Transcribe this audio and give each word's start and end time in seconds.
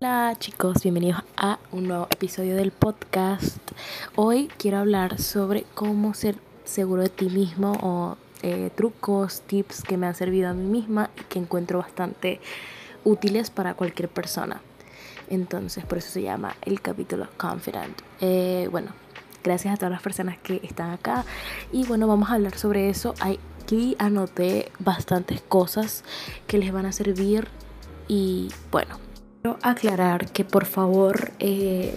Hola 0.00 0.36
chicos, 0.38 0.84
bienvenidos 0.84 1.24
a 1.36 1.58
un 1.72 1.88
nuevo 1.88 2.06
episodio 2.12 2.54
del 2.54 2.70
podcast. 2.70 3.58
Hoy 4.14 4.48
quiero 4.56 4.78
hablar 4.78 5.20
sobre 5.20 5.64
cómo 5.74 6.14
ser 6.14 6.36
seguro 6.62 7.02
de 7.02 7.08
ti 7.08 7.28
mismo 7.28 7.72
o 7.82 8.16
eh, 8.42 8.70
trucos, 8.76 9.40
tips 9.40 9.82
que 9.82 9.96
me 9.96 10.06
han 10.06 10.14
servido 10.14 10.50
a 10.50 10.54
mí 10.54 10.62
misma 10.62 11.10
y 11.18 11.24
que 11.24 11.40
encuentro 11.40 11.80
bastante 11.80 12.40
útiles 13.02 13.50
para 13.50 13.74
cualquier 13.74 14.08
persona. 14.08 14.60
Entonces, 15.30 15.84
por 15.84 15.98
eso 15.98 16.10
se 16.10 16.22
llama 16.22 16.54
el 16.62 16.80
capítulo 16.80 17.26
Confident. 17.36 18.00
Eh, 18.20 18.68
bueno, 18.70 18.92
gracias 19.42 19.74
a 19.74 19.78
todas 19.78 19.90
las 19.90 20.02
personas 20.02 20.38
que 20.38 20.60
están 20.62 20.90
acá. 20.90 21.24
Y 21.72 21.86
bueno, 21.86 22.06
vamos 22.06 22.30
a 22.30 22.34
hablar 22.34 22.56
sobre 22.56 22.88
eso. 22.88 23.14
Aquí 23.18 23.96
anoté 23.98 24.70
bastantes 24.78 25.40
cosas 25.40 26.04
que 26.46 26.58
les 26.58 26.70
van 26.70 26.86
a 26.86 26.92
servir. 26.92 27.48
Y 28.06 28.48
bueno, 28.70 29.07
Aclarar 29.62 30.30
que 30.30 30.44
por 30.44 30.64
favor 30.66 31.32
eh, 31.38 31.94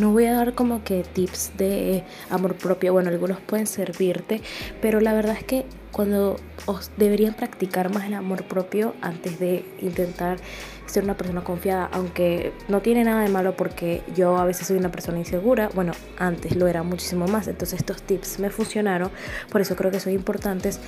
no 0.00 0.12
voy 0.12 0.26
a 0.26 0.34
dar 0.34 0.54
como 0.54 0.84
que 0.84 1.02
tips 1.02 1.52
de 1.56 2.04
amor 2.30 2.54
propio. 2.54 2.92
Bueno, 2.92 3.10
algunos 3.10 3.40
pueden 3.40 3.66
servirte, 3.66 4.40
pero 4.80 5.00
la 5.00 5.12
verdad 5.12 5.36
es 5.38 5.44
que 5.44 5.66
cuando 5.92 6.36
os 6.66 6.90
deberían 6.96 7.34
practicar 7.34 7.92
más 7.92 8.06
el 8.06 8.14
amor 8.14 8.44
propio 8.44 8.94
antes 9.02 9.38
de 9.38 9.64
intentar 9.80 10.38
ser 10.86 11.04
una 11.04 11.16
persona 11.16 11.42
confiada, 11.44 11.88
aunque 11.92 12.52
no 12.68 12.82
tiene 12.82 13.04
nada 13.04 13.22
de 13.22 13.28
malo 13.28 13.56
porque 13.56 14.02
yo 14.14 14.36
a 14.36 14.44
veces 14.44 14.66
soy 14.66 14.76
una 14.76 14.90
persona 14.90 15.18
insegura, 15.18 15.70
bueno, 15.74 15.92
antes 16.18 16.56
lo 16.56 16.66
era 16.66 16.82
muchísimo 16.82 17.26
más, 17.26 17.48
entonces 17.48 17.80
estos 17.80 18.02
tips 18.02 18.38
me 18.40 18.50
funcionaron, 18.50 19.10
por 19.50 19.60
eso 19.60 19.76
creo 19.76 19.90
que 19.90 20.00
son 20.00 20.12
importantes, 20.12 20.80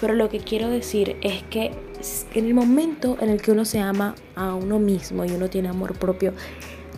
pero 0.00 0.14
lo 0.14 0.28
que 0.28 0.38
quiero 0.38 0.70
decir 0.70 1.16
es 1.20 1.42
que 1.44 1.72
en 2.34 2.46
el 2.46 2.54
momento 2.54 3.18
en 3.20 3.28
el 3.28 3.42
que 3.42 3.50
uno 3.50 3.64
se 3.64 3.80
ama 3.80 4.14
a 4.34 4.54
uno 4.54 4.78
mismo 4.78 5.24
y 5.24 5.32
uno 5.32 5.50
tiene 5.50 5.68
amor 5.68 5.94
propio, 5.94 6.32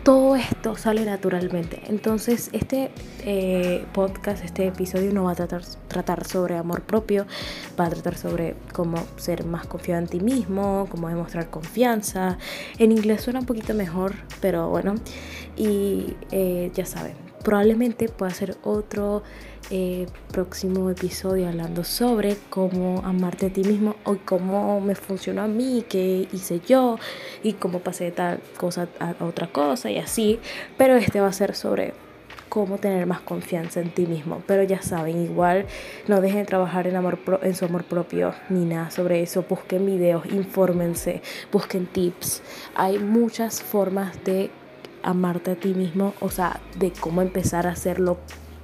todo 0.03 0.35
esto 0.35 0.77
sale 0.77 1.05
naturalmente. 1.05 1.81
Entonces, 1.87 2.51
este 2.53 2.91
eh, 3.25 3.85
podcast, 3.93 4.45
este 4.45 4.67
episodio 4.67 5.13
no 5.13 5.25
va 5.25 5.33
a 5.33 5.35
tratar, 5.35 5.63
tratar 5.89 6.27
sobre 6.27 6.57
amor 6.57 6.83
propio, 6.83 7.27
va 7.79 7.87
a 7.87 7.91
tratar 7.91 8.17
sobre 8.17 8.57
cómo 8.73 8.97
ser 9.17 9.45
más 9.45 9.67
confiado 9.67 10.03
en 10.03 10.09
ti 10.09 10.21
mismo, 10.21 10.89
cómo 10.91 11.09
demostrar 11.09 11.51
confianza. 11.51 12.39
En 12.79 12.91
inglés 12.91 13.23
suena 13.23 13.41
un 13.41 13.47
poquito 13.47 13.75
mejor, 13.75 14.15
pero 14.41 14.69
bueno, 14.71 14.97
y 15.57 16.17
eh, 16.33 16.73
ya 16.75 16.85
saben, 16.85 17.15
probablemente 17.45 18.09
pueda 18.09 18.33
ser 18.33 18.57
otro 18.65 19.23
eh, 19.71 20.07
próximo 20.31 20.91
episodio 20.91 21.49
hablando 21.49 21.85
sobre 21.85 22.37
cómo 22.51 23.03
amarte 23.05 23.47
a 23.47 23.51
ti 23.51 23.63
mismo 23.63 23.97
o 24.05 24.17
cómo 24.25 24.81
me 24.81 24.95
funcionó 24.95 25.43
a 25.43 25.49
mí, 25.49 25.85
qué 25.89 26.29
hice 26.33 26.61
yo 26.67 26.99
y 27.43 27.55
cómo 27.55 27.81
pasé 27.81 28.11
tal 28.11 28.41
cosa 28.57 28.89
a 29.01 29.15
otra 29.25 29.47
cosa 29.47 29.91
y 29.91 29.99
así. 29.99 30.41
Pero 30.77 30.97
este 30.97 31.21
va 31.21 31.29
a 31.29 31.33
ser 31.33 31.55
sobre 31.55 31.95
cómo 32.53 32.77
tener 32.77 33.07
más 33.07 33.21
confianza 33.21 33.81
en 33.81 33.89
ti 33.89 34.05
mismo. 34.05 34.43
Pero 34.47 34.63
ya 34.63 34.83
saben, 34.83 35.25
igual 35.25 35.65
no 36.07 36.21
dejen 36.21 36.41
de 36.41 36.45
trabajar 36.45 36.87
en, 36.87 36.97
amor 36.97 37.19
en 37.43 37.55
su 37.55 37.65
amor 37.65 37.85
propio 37.85 38.35
ni 38.51 38.67
nada 38.67 38.91
sobre 38.91 39.23
eso. 39.23 39.47
Busquen 39.49 39.87
videos, 39.87 40.27
infórmense, 40.27 41.23
busquen 41.51 41.87
tips. 41.87 42.43
Hay 42.75 42.99
muchas 42.99 43.63
formas 43.63 44.23
de 44.25 44.51
amarte 45.03 45.53
a 45.53 45.55
ti 45.55 45.73
mismo, 45.73 46.13
o 46.21 46.29
sea, 46.29 46.61
de 46.79 46.93
cómo 46.93 47.23
empezar 47.23 47.67
a 47.67 47.71
hacerlo 47.71 48.19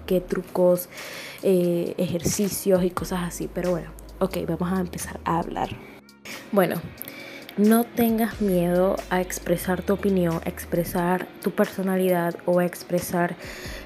qué 0.09 0.21
trucos, 0.23 0.89
eh, 1.43 1.95
ejercicios 1.99 2.83
y 2.83 2.91
cosas 2.91 3.21
así. 3.23 3.49
Pero 3.53 3.71
bueno, 3.71 3.91
ok, 4.19 4.39
vamos 4.49 4.73
a 4.73 4.81
empezar 4.81 5.21
a 5.25 5.39
hablar. 5.39 5.69
Bueno, 6.51 6.81
no 7.59 7.85
tengas 7.85 8.41
miedo 8.41 8.97
a 9.11 9.21
expresar 9.21 9.83
tu 9.83 9.93
opinión, 9.93 10.41
a 10.45 10.49
expresar 10.49 11.27
tu 11.43 11.51
personalidad 11.51 12.37
o 12.47 12.61
a 12.61 12.65
expresar 12.65 13.37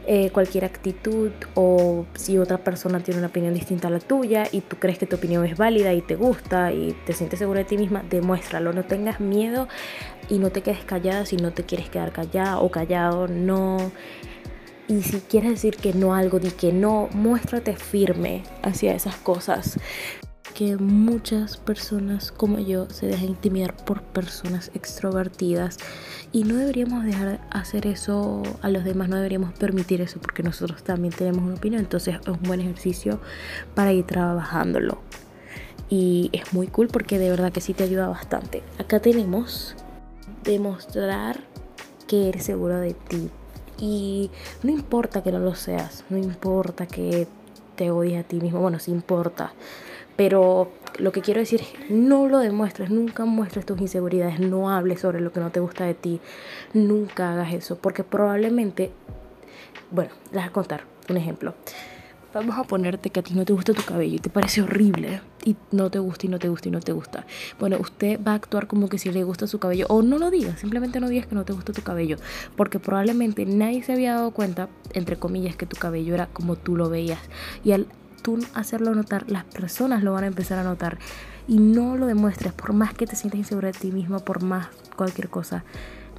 eh, 0.07 0.31
cualquier 0.31 0.65
actitud 0.65 1.31
o 1.55 2.07
si 2.15 2.39
otra 2.39 2.59
persona 2.59 3.01
tiene 3.01 3.19
una 3.19 3.29
opinión 3.29 3.55
distinta 3.55 3.89
a 3.89 3.91
la 3.91 3.99
tuya 3.99 4.45
y 4.53 4.61
tú 4.61 4.77
crees 4.77 4.99
que 4.99 5.07
tu 5.07 5.17
opinión 5.17 5.45
es 5.45 5.57
válida 5.57 5.93
y 5.93 6.03
te 6.03 6.17
gusta 6.17 6.73
y 6.73 6.95
te 7.07 7.15
sientes 7.15 7.39
segura 7.39 7.61
de 7.61 7.65
ti 7.65 7.79
misma, 7.79 8.05
demuéstralo. 8.09 8.73
No 8.73 8.85
tengas 8.85 9.21
miedo 9.21 9.69
y 10.29 10.39
no 10.39 10.51
te 10.51 10.63
quedes 10.63 10.85
callada 10.85 11.25
si 11.27 11.37
no 11.37 11.53
te 11.53 11.65
quieres 11.65 11.89
quedar 11.89 12.13
callada 12.13 12.59
o 12.61 12.71
callado. 12.71 13.27
No 13.27 13.91
y 14.93 15.03
si 15.03 15.21
quieres 15.21 15.53
decir 15.53 15.77
que 15.77 15.95
no 15.95 16.15
algo, 16.15 16.39
di 16.39 16.51
que 16.51 16.71
no, 16.71 17.09
muéstrate 17.15 17.77
firme 17.77 18.43
hacia 18.63 18.95
esas 18.95 19.17
cosas. 19.17 19.79
Que 20.55 20.77
muchas 20.77 21.57
personas 21.57 22.31
como 22.31 22.59
yo 22.59 22.91
se 22.91 23.07
dejan 23.07 23.31
intimidar 23.31 23.75
por 23.75 24.03
personas 24.03 24.71
extrovertidas 24.75 25.79
y 26.31 26.45
no 26.45 26.57
deberíamos 26.57 27.05
dejar 27.05 27.41
hacer 27.51 27.87
eso 27.87 28.43
a 28.61 28.69
los 28.69 28.85
demás, 28.85 29.09
no 29.09 29.17
deberíamos 29.17 29.55
permitir 29.55 30.03
eso 30.03 30.21
porque 30.21 30.43
nosotros 30.43 30.83
también 30.83 31.15
tenemos 31.15 31.43
una 31.43 31.55
opinión, 31.55 31.81
entonces 31.81 32.17
es 32.21 32.29
un 32.29 32.43
buen 32.43 32.61
ejercicio 32.61 33.19
para 33.75 33.93
ir 33.95 34.05
trabajándolo. 34.05 35.01
Y 35.89 36.29
es 36.35 36.53
muy 36.53 36.67
cool 36.67 36.89
porque 36.89 37.19
de 37.19 37.31
verdad 37.31 37.51
que 37.51 37.63
sí 37.63 37.73
te 37.73 37.85
ayuda 37.85 38.09
bastante. 38.09 38.63
Acá 38.79 39.01
tenemos 39.01 39.75
demostrar 40.45 41.41
que 42.07 42.29
eres 42.29 42.45
seguro 42.45 42.79
de 42.79 42.93
ti, 42.93 43.31
y 43.83 44.31
no 44.63 44.71
importa 44.71 45.25
que 45.25 45.33
no 45.33 45.41
lo 45.41 45.57
seas, 45.57 46.05
no 46.09 46.17
importa 46.17 46.87
que 46.87 47.27
te 47.75 47.91
odies 47.91 48.21
a 48.21 48.23
ti 48.23 48.39
mismo, 48.41 48.61
bueno, 48.61 48.79
sí 48.79 48.93
importa. 48.93 49.55
Pero 50.15 50.71
lo 51.01 51.11
que 51.11 51.21
quiero 51.21 51.41
decir 51.41 51.63
es, 51.63 51.91
no 51.91 52.29
lo 52.29 52.39
demuestres, 52.39 52.91
nunca 52.91 53.25
muestres 53.25 53.67
tus 53.67 53.81
inseguridades, 53.81 54.39
no 54.39 54.71
hables 54.71 55.01
sobre 55.01 55.21
lo 55.21 55.33
que 55.33 55.41
no 55.41 55.51
te 55.51 55.59
gusta 55.59 55.85
de 55.85 55.95
ti, 55.95 56.21
nunca 56.75 57.33
hagas 57.33 57.53
eso, 57.55 57.77
porque 57.77 58.05
probablemente, 58.05 58.93
bueno, 59.91 60.13
les 60.27 60.43
voy 60.43 60.49
a 60.49 60.53
contar 60.53 60.85
un 61.11 61.17
ejemplo. 61.17 61.55
Vamos 62.33 62.57
a 62.57 62.63
ponerte 62.63 63.11
que 63.11 63.19
a 63.19 63.23
ti 63.25 63.35
no 63.35 63.45
te 63.45 63.53
gusta 63.53 63.75
tu 63.75 63.83
cabello 63.83 64.15
y 64.15 64.21
te 64.21 64.31
parece 64.31 64.63
horrible 64.63 65.21
y 65.45 65.57
no 65.71 65.91
te 65.91 65.99
gusta 65.99 66.27
y 66.27 66.29
no 66.29 66.39
te 66.39 66.49
gusta 66.49 66.69
y 66.69 66.71
no 66.71 66.81
te 66.81 66.93
gusta. 66.93 67.27
Bueno, 67.59 67.77
usted 67.81 68.21
va 68.27 68.33
a 68.33 68.35
actuar 68.37 68.67
como 68.67 68.89
que 68.89 68.99
si 68.99 69.11
le 69.11 69.25
gusta 69.25 69.47
su 69.47 69.59
cabello 69.59 69.87
o 69.89 70.03
no 70.03 70.19
lo 70.19 70.31
digas, 70.31 70.61
simplemente 70.61 71.01
no 71.01 71.09
digas 71.09 71.27
que 71.27 71.35
no 71.35 71.45
te 71.45 71.53
gusta 71.53 71.73
tu 71.73 71.83
cabello, 71.83 72.17
porque 72.57 72.79
probablemente 72.79 73.45
nadie 73.47 73.83
se 73.83 73.93
había 73.93 74.15
dado 74.15 74.31
cuenta, 74.31 74.69
entre 74.93 75.17
comillas, 75.17 75.57
que 75.57 75.67
tu 75.67 75.77
cabello 75.77 76.15
era 76.15 76.27
como 76.27 76.57
tú 76.57 76.77
lo 76.77 76.89
veías 76.89 77.21
y 77.65 77.73
al 77.73 77.87
tú 78.23 78.39
hacerlo 78.55 78.95
notar, 78.95 79.29
las 79.29 79.45
personas 79.45 80.03
lo 80.03 80.13
van 80.13 80.25
a 80.25 80.29
empezar 80.29 80.59
a 80.59 80.63
notar 80.63 80.99
y 81.49 81.59
no 81.59 81.97
lo 81.97 82.07
demuestres, 82.07 82.53
por 82.53 82.73
más 82.73 82.95
que 82.95 83.07
te 83.07 83.17
sientas 83.17 83.39
insegura 83.39 83.73
de 83.73 83.79
ti 83.79 83.91
mismo, 83.91 84.21
por 84.21 84.43
más 84.43 84.69
cualquier 84.97 85.29
cosa, 85.29 85.65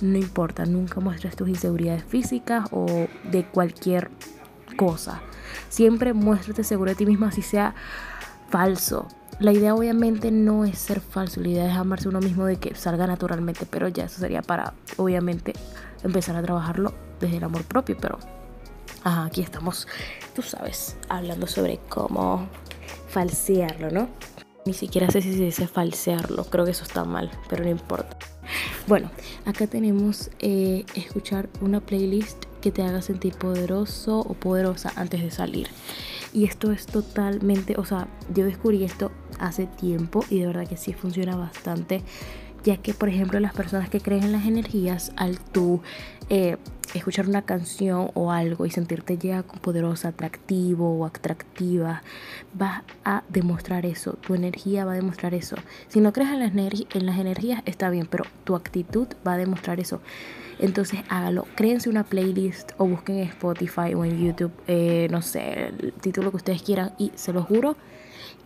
no 0.01 0.17
importa, 0.17 0.65
nunca 0.65 0.99
muestres 0.99 1.35
tus 1.35 1.47
inseguridades 1.47 2.03
físicas 2.03 2.67
o 2.71 3.07
de 3.31 3.45
cualquier 3.45 4.09
cosa. 4.75 5.21
Siempre 5.69 6.13
muéstrate 6.13 6.63
seguro 6.63 6.91
de 6.91 6.95
ti 6.95 7.05
mismo, 7.05 7.25
así 7.25 7.41
sea 7.41 7.75
falso. 8.53 9.07
La 9.39 9.51
idea 9.51 9.73
obviamente 9.73 10.29
no 10.29 10.63
es 10.63 10.77
ser 10.77 11.01
falso, 11.01 11.41
la 11.41 11.47
idea 11.47 11.71
es 11.71 11.75
amarse 11.75 12.07
uno 12.07 12.19
mismo 12.19 12.45
de 12.45 12.57
que 12.57 12.75
salga 12.75 13.07
naturalmente, 13.07 13.65
pero 13.67 13.87
ya 13.87 14.05
eso 14.05 14.19
sería 14.19 14.43
para 14.43 14.75
obviamente 14.97 15.53
empezar 16.03 16.35
a 16.35 16.43
trabajarlo 16.43 16.93
desde 17.19 17.37
el 17.37 17.43
amor 17.45 17.63
propio, 17.63 17.97
pero 17.99 18.19
aquí 19.03 19.41
estamos, 19.41 19.87
tú 20.35 20.43
sabes, 20.43 20.97
hablando 21.09 21.47
sobre 21.47 21.79
cómo 21.89 22.47
falsearlo, 23.07 23.89
¿no? 23.89 24.07
Ni 24.67 24.73
siquiera 24.73 25.09
sé 25.09 25.23
si 25.23 25.33
se 25.33 25.45
dice 25.45 25.67
falsearlo, 25.67 26.45
creo 26.45 26.63
que 26.63 26.71
eso 26.71 26.83
está 26.83 27.05
mal, 27.05 27.31
pero 27.49 27.63
no 27.63 27.71
importa. 27.71 28.15
Bueno, 28.85 29.09
acá 29.45 29.65
tenemos 29.65 30.29
eh, 30.37 30.85
escuchar 30.93 31.49
una 31.59 31.79
playlist 31.79 32.45
que 32.63 32.71
te 32.71 32.81
haga 32.81 33.01
sentir 33.01 33.35
poderoso 33.35 34.19
o 34.19 34.33
poderosa 34.33 34.93
antes 34.95 35.21
de 35.21 35.31
salir. 35.31 35.67
Y 36.31 36.45
esto 36.45 36.71
es 36.71 36.85
totalmente, 36.85 37.75
o 37.77 37.83
sea, 37.83 38.07
yo 38.33 38.45
descubrí 38.45 38.85
esto 38.85 39.11
hace 39.37 39.67
tiempo 39.67 40.23
y 40.29 40.39
de 40.39 40.47
verdad 40.47 40.65
que 40.65 40.77
sí 40.77 40.93
funciona 40.93 41.35
bastante, 41.35 42.01
ya 42.63 42.77
que 42.77 42.93
por 42.93 43.09
ejemplo 43.09 43.39
las 43.41 43.53
personas 43.53 43.89
que 43.89 43.99
creen 43.99 44.23
en 44.23 44.31
las 44.31 44.45
energías, 44.45 45.11
al 45.17 45.39
tú 45.39 45.81
eh, 46.29 46.55
escuchar 46.93 47.27
una 47.27 47.43
canción 47.43 48.11
o 48.13 48.31
algo 48.31 48.65
y 48.65 48.71
sentirte 48.71 49.17
ya 49.17 49.43
poderosa, 49.43 50.09
atractivo 50.09 50.97
o 50.97 51.05
atractiva, 51.05 52.03
vas 52.53 52.83
a 53.03 53.23
demostrar 53.29 53.85
eso, 53.85 54.13
tu 54.13 54.35
energía 54.35 54.85
va 54.85 54.93
a 54.93 54.95
demostrar 54.95 55.33
eso. 55.33 55.55
Si 55.87 56.01
no 56.01 56.13
crees 56.13 56.29
en 56.31 56.39
las, 56.39 56.51
en 56.53 57.05
las 57.05 57.17
energías, 57.17 57.61
está 57.65 57.89
bien, 57.89 58.07
pero 58.09 58.25
tu 58.43 58.55
actitud 58.55 59.07
va 59.25 59.33
a 59.33 59.37
demostrar 59.37 59.79
eso. 59.79 60.01
Entonces 60.59 61.01
hágalo, 61.09 61.47
créense 61.55 61.89
una 61.89 62.03
playlist 62.03 62.71
o 62.77 62.85
busquen 62.85 63.17
en 63.17 63.27
Spotify 63.29 63.93
o 63.95 64.05
en 64.05 64.23
YouTube, 64.23 64.51
eh, 64.67 65.07
no 65.11 65.21
sé, 65.21 65.69
el 65.79 65.93
título 65.93 66.29
que 66.31 66.37
ustedes 66.37 66.61
quieran 66.61 66.93
y 66.97 67.11
se 67.15 67.33
lo 67.33 67.43
juro 67.43 67.75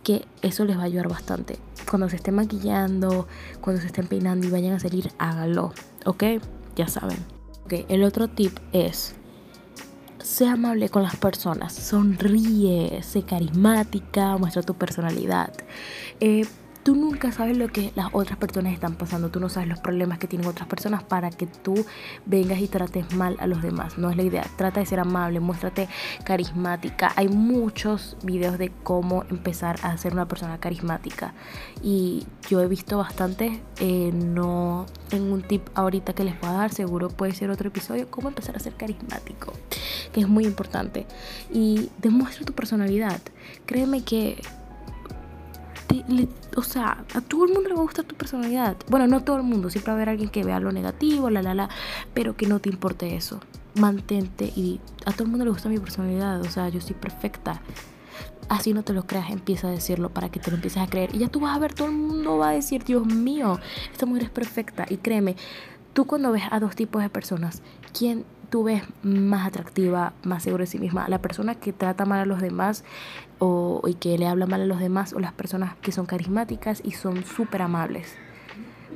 que 0.02 0.24
eso 0.42 0.64
les 0.64 0.78
va 0.78 0.82
a 0.82 0.86
ayudar 0.86 1.08
bastante. 1.08 1.58
Cuando 1.88 2.08
se 2.08 2.16
estén 2.16 2.34
maquillando, 2.34 3.28
cuando 3.60 3.80
se 3.80 3.88
estén 3.88 4.06
peinando 4.06 4.46
y 4.46 4.50
vayan 4.50 4.72
a 4.72 4.80
salir, 4.80 5.10
hágalo, 5.18 5.72
¿ok? 6.06 6.24
Ya 6.76 6.88
saben. 6.88 7.37
Ok, 7.68 7.84
el 7.90 8.02
otro 8.02 8.28
tip 8.28 8.56
es, 8.72 9.14
sé 10.22 10.46
amable 10.46 10.88
con 10.88 11.02
las 11.02 11.16
personas, 11.16 11.74
sonríe, 11.74 13.02
sé 13.02 13.24
carismática, 13.24 14.38
muestra 14.38 14.62
tu 14.62 14.72
personalidad. 14.72 15.52
Eh, 16.18 16.46
tú 16.88 16.96
nunca 16.96 17.30
sabes 17.32 17.58
lo 17.58 17.68
que 17.68 17.92
las 17.96 18.08
otras 18.12 18.38
personas 18.38 18.72
están 18.72 18.94
pasando, 18.94 19.28
tú 19.28 19.40
no 19.40 19.50
sabes 19.50 19.68
los 19.68 19.78
problemas 19.78 20.18
que 20.18 20.26
tienen 20.26 20.48
otras 20.48 20.66
personas 20.66 21.02
para 21.02 21.28
que 21.28 21.46
tú 21.46 21.84
vengas 22.24 22.60
y 22.60 22.66
trates 22.66 23.14
mal 23.14 23.36
a 23.40 23.46
los 23.46 23.60
demás. 23.60 23.98
No 23.98 24.08
es 24.08 24.16
la 24.16 24.22
idea. 24.22 24.46
Trata 24.56 24.80
de 24.80 24.86
ser 24.86 24.98
amable, 24.98 25.38
muéstrate 25.38 25.86
carismática. 26.24 27.12
Hay 27.16 27.28
muchos 27.28 28.16
videos 28.22 28.56
de 28.56 28.72
cómo 28.84 29.24
empezar 29.28 29.76
a 29.82 29.98
ser 29.98 30.14
una 30.14 30.28
persona 30.28 30.60
carismática 30.60 31.34
y 31.82 32.26
yo 32.48 32.62
he 32.62 32.66
visto 32.66 32.96
bastante. 32.96 33.60
Eh, 33.80 34.10
no 34.14 34.86
tengo 35.10 35.34
un 35.34 35.42
tip 35.42 35.68
ahorita 35.74 36.14
que 36.14 36.24
les 36.24 36.40
voy 36.40 36.48
a 36.48 36.54
dar, 36.54 36.72
seguro 36.72 37.10
puede 37.10 37.34
ser 37.34 37.50
otro 37.50 37.68
episodio, 37.68 38.10
cómo 38.10 38.28
empezar 38.28 38.56
a 38.56 38.60
ser 38.60 38.72
carismático, 38.76 39.52
que 40.14 40.22
es 40.22 40.28
muy 40.28 40.46
importante. 40.46 41.04
Y 41.52 41.90
demuestra 41.98 42.46
tu 42.46 42.54
personalidad. 42.54 43.20
Créeme 43.66 44.04
que 44.04 44.40
o 46.56 46.62
sea, 46.62 47.04
a 47.14 47.20
todo 47.20 47.44
el 47.44 47.52
mundo 47.52 47.68
le 47.68 47.74
va 47.74 47.80
a 47.80 47.84
gustar 47.84 48.04
tu 48.04 48.14
personalidad. 48.14 48.76
Bueno, 48.88 49.06
no 49.06 49.22
todo 49.22 49.36
el 49.36 49.42
mundo, 49.42 49.70
siempre 49.70 49.92
va 49.92 49.94
a 49.94 49.96
haber 49.96 50.08
alguien 50.10 50.28
que 50.28 50.44
vea 50.44 50.60
lo 50.60 50.72
negativo, 50.72 51.30
la, 51.30 51.42
la, 51.42 51.54
la, 51.54 51.68
pero 52.14 52.36
que 52.36 52.46
no 52.46 52.60
te 52.60 52.68
importe 52.68 53.16
eso. 53.16 53.40
Mantente 53.74 54.52
y 54.56 54.80
a 55.06 55.12
todo 55.12 55.24
el 55.24 55.30
mundo 55.30 55.44
le 55.44 55.50
gusta 55.50 55.68
mi 55.68 55.78
personalidad, 55.78 56.40
o 56.40 56.50
sea, 56.50 56.68
yo 56.68 56.80
soy 56.80 56.94
perfecta. 56.94 57.60
Así 58.48 58.72
no 58.72 58.82
te 58.82 58.92
lo 58.94 59.06
creas, 59.06 59.30
empieza 59.30 59.68
a 59.68 59.70
decirlo 59.70 60.08
para 60.08 60.30
que 60.30 60.40
te 60.40 60.50
lo 60.50 60.56
empieces 60.56 60.82
a 60.82 60.86
creer. 60.86 61.14
Y 61.14 61.18
ya 61.18 61.28
tú 61.28 61.40
vas 61.40 61.54
a 61.54 61.58
ver, 61.58 61.74
todo 61.74 61.88
el 61.88 61.94
mundo 61.94 62.38
va 62.38 62.50
a 62.50 62.52
decir, 62.52 62.82
Dios 62.82 63.06
mío, 63.06 63.60
esta 63.92 64.06
mujer 64.06 64.24
es 64.24 64.30
perfecta. 64.30 64.86
Y 64.88 64.96
créeme, 64.96 65.36
tú 65.92 66.06
cuando 66.06 66.32
ves 66.32 66.44
a 66.50 66.58
dos 66.58 66.74
tipos 66.74 67.02
de 67.02 67.10
personas, 67.10 67.62
¿quién 67.96 68.24
tú 68.50 68.64
ves 68.64 68.82
más 69.02 69.46
atractiva, 69.46 70.12
más 70.22 70.42
segura 70.42 70.62
de 70.62 70.66
sí 70.66 70.78
misma? 70.78 71.08
¿La 71.08 71.20
persona 71.20 71.54
que 71.54 71.72
trata 71.72 72.04
mal 72.04 72.20
a 72.20 72.24
los 72.26 72.40
demás 72.40 72.84
o, 73.38 73.82
y 73.86 73.94
que 73.94 74.16
le 74.18 74.26
habla 74.26 74.46
mal 74.46 74.62
a 74.62 74.66
los 74.66 74.80
demás 74.80 75.12
o 75.12 75.20
las 75.20 75.32
personas 75.32 75.76
que 75.76 75.92
son 75.92 76.06
carismáticas 76.06 76.80
y 76.84 76.92
son 76.92 77.24
súper 77.24 77.62
amables? 77.62 78.14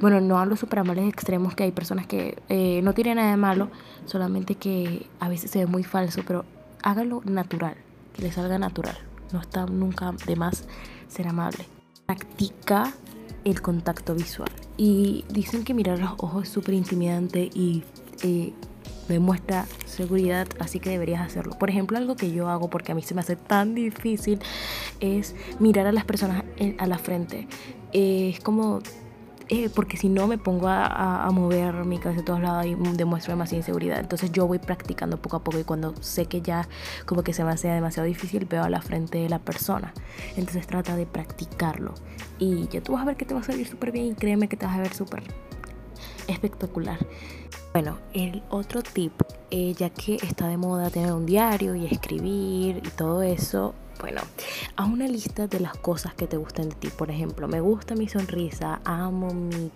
Bueno, 0.00 0.20
no 0.20 0.38
hablo 0.38 0.56
súper 0.56 0.81
amables 0.81 1.08
extremos, 1.08 1.54
que 1.54 1.64
hay 1.64 1.72
personas 1.72 2.06
que 2.06 2.38
eh, 2.49 2.81
no 2.82 2.93
tienen 2.94 3.16
nada 3.16 3.31
de 3.31 3.37
malo, 3.37 3.70
solamente 4.06 4.56
que 4.56 5.06
a 5.20 5.28
veces 5.28 5.50
se 5.50 5.60
ve 5.60 5.66
muy 5.66 5.84
falso, 5.84 6.22
pero 6.26 6.44
hágalo 6.82 7.22
natural, 7.25 7.76
que 8.14 8.22
le 8.22 8.32
salga 8.32 8.58
natural. 8.58 8.99
No 9.32 9.40
está 9.40 9.66
nunca 9.66 10.12
de 10.26 10.37
más 10.37 10.66
ser 11.08 11.28
amable. 11.28 11.66
Practica 12.06 12.93
el 13.44 13.62
contacto 13.62 14.14
visual. 14.14 14.50
Y 14.76 15.25
dicen 15.28 15.64
que 15.64 15.75
mirar 15.75 15.99
los 15.99 16.12
ojos 16.19 16.44
es 16.44 16.49
súper 16.49 16.75
intimidante 16.75 17.50
y 17.54 17.84
eh, 18.22 18.52
demuestra 19.08 19.66
seguridad, 19.87 20.46
así 20.58 20.81
que 20.81 20.90
deberías 20.90 21.20
hacerlo. 21.20 21.58
Por 21.58 21.70
ejemplo, 21.70 21.99
algo 21.99 22.16
que 22.16 22.32
yo 22.32 22.49
hago 22.49 22.70
porque 22.70 22.93
a 22.93 22.94
mí 22.94 23.02
se 23.02 23.14
me 23.14 23.20
hace 23.20 23.37
tan 23.37 23.75
difícil 23.75 24.38
es 25.00 25.34
mirar 25.58 25.87
a 25.87 25.93
las 25.93 26.04
personas 26.04 26.44
a 26.78 26.87
la 26.87 26.99
frente. 26.99 27.49
es 27.93 28.40
como 28.40 28.81
eh, 29.54 29.69
porque 29.69 29.99
si 29.99 30.08
no 30.08 30.26
me 30.26 30.38
pongo 30.38 30.66
a, 30.69 31.28
mover 31.31 31.84
mi 31.84 31.99
cabeza 31.99 32.22
a 32.22 32.25
todos 32.25 32.40
lados 32.40 32.64
y 32.64 32.75
demuestro 32.96 33.32
demasiada 33.32 33.58
inseguridad. 33.58 34.00
Entonces 34.00 34.32
yo 34.32 34.46
voy 34.46 34.58
practicando 34.58 35.20
poco 35.20 35.37
a 35.37 35.44
poco 35.44 35.58
y 35.58 35.64
cuando 35.64 35.94
sé 36.00 36.25
que 36.25 36.40
ya 36.40 36.66
como 37.04 37.22
que 37.22 37.34
se 37.34 37.44
me 37.44 37.50
hace 37.50 37.69
demasiado 37.69 38.06
difícil, 38.06 38.46
veo 38.46 38.62
a 38.62 38.70
la 38.70 38.81
frente 38.81 39.19
de 39.19 39.28
la 39.28 39.40
persona. 39.40 39.93
Entonces 40.37 40.66
trata 40.66 40.96
de 40.96 41.04
practicarlo 41.04 41.93
y 42.38 42.66
ya 42.69 42.81
tú 42.82 42.93
vas 42.93 43.02
a 43.02 43.04
ver 43.04 43.16
que 43.16 43.26
te 43.26 43.34
va 43.34 43.40
a 43.40 43.44
salir 43.44 43.66
súper 43.66 43.93
bien 43.93 44.06
y 44.06 44.14
créeme 44.14 44.49
que 44.49 44.56
te 44.56 44.64
vas 44.64 44.76
a 44.76 44.81
ver 44.81 44.94
súper 44.94 45.22
espectacular. 46.28 46.99
Bueno, 47.73 47.97
el 48.13 48.43
otro 48.51 48.83
tip, 48.83 49.15
eh, 49.51 49.73
ya 49.73 49.89
que 49.89 50.17
está 50.17 50.47
de 50.47 50.59
moda 50.59 50.91
tener 50.91 51.13
un 51.13 51.25
diario 51.25 51.75
y 51.75 51.87
escribir 51.87 52.83
y 52.85 52.91
todo 52.91 53.23
eso, 53.23 53.75
bueno, 53.99 54.21
haz 54.77 54.89
una 54.89 55.09
lista 55.09 55.47
de 55.47 55.59
las 55.59 55.79
cosas 55.79 56.13
que 56.15 56.27
te 56.27 56.37
gustan 56.37 56.69
de 56.69 56.75
ti. 56.75 56.89
Por 56.89 57.11
ejemplo, 57.11 57.49
me 57.49 57.63
gusta 57.63 57.95
mi 57.95 58.09
sonrisa, 58.09 58.83
amo 58.85 59.33
mi 59.33 59.71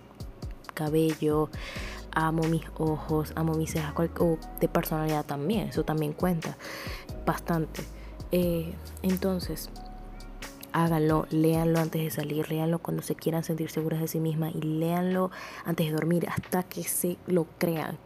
cabello, 0.75 1.49
amo 2.13 2.43
mis 2.43 2.65
ojos, 2.77 3.33
amo 3.35 3.55
mis 3.55 3.73
cejas, 3.73 3.95
o 4.19 4.37
de 4.61 4.69
personalidad 4.69 5.25
también, 5.25 5.69
eso 5.69 5.83
también 5.83 6.13
cuenta 6.13 6.59
bastante. 7.25 7.83
Eh, 8.31 8.75
entonces, 9.01 9.71
háganlo, 10.76 11.26
léanlo 11.31 11.78
antes 11.78 12.02
de 12.02 12.11
salir, 12.11 12.50
léanlo 12.50 12.81
cuando 12.81 13.02
se 13.02 13.14
quieran 13.14 13.43
sentir 13.43 13.70
seguras 13.70 13.99
de 13.99 14.08
sí 14.08 14.20
mismas 14.20 14.55
y 14.55 14.61
léanlo 14.61 15.31
antes 15.64 15.87
de 15.87 15.93
dormir 15.93 16.28
hasta 16.28 16.64
que 16.64 16.82
se 16.82 17.17
lo 17.26 17.46
crean. 17.58 17.96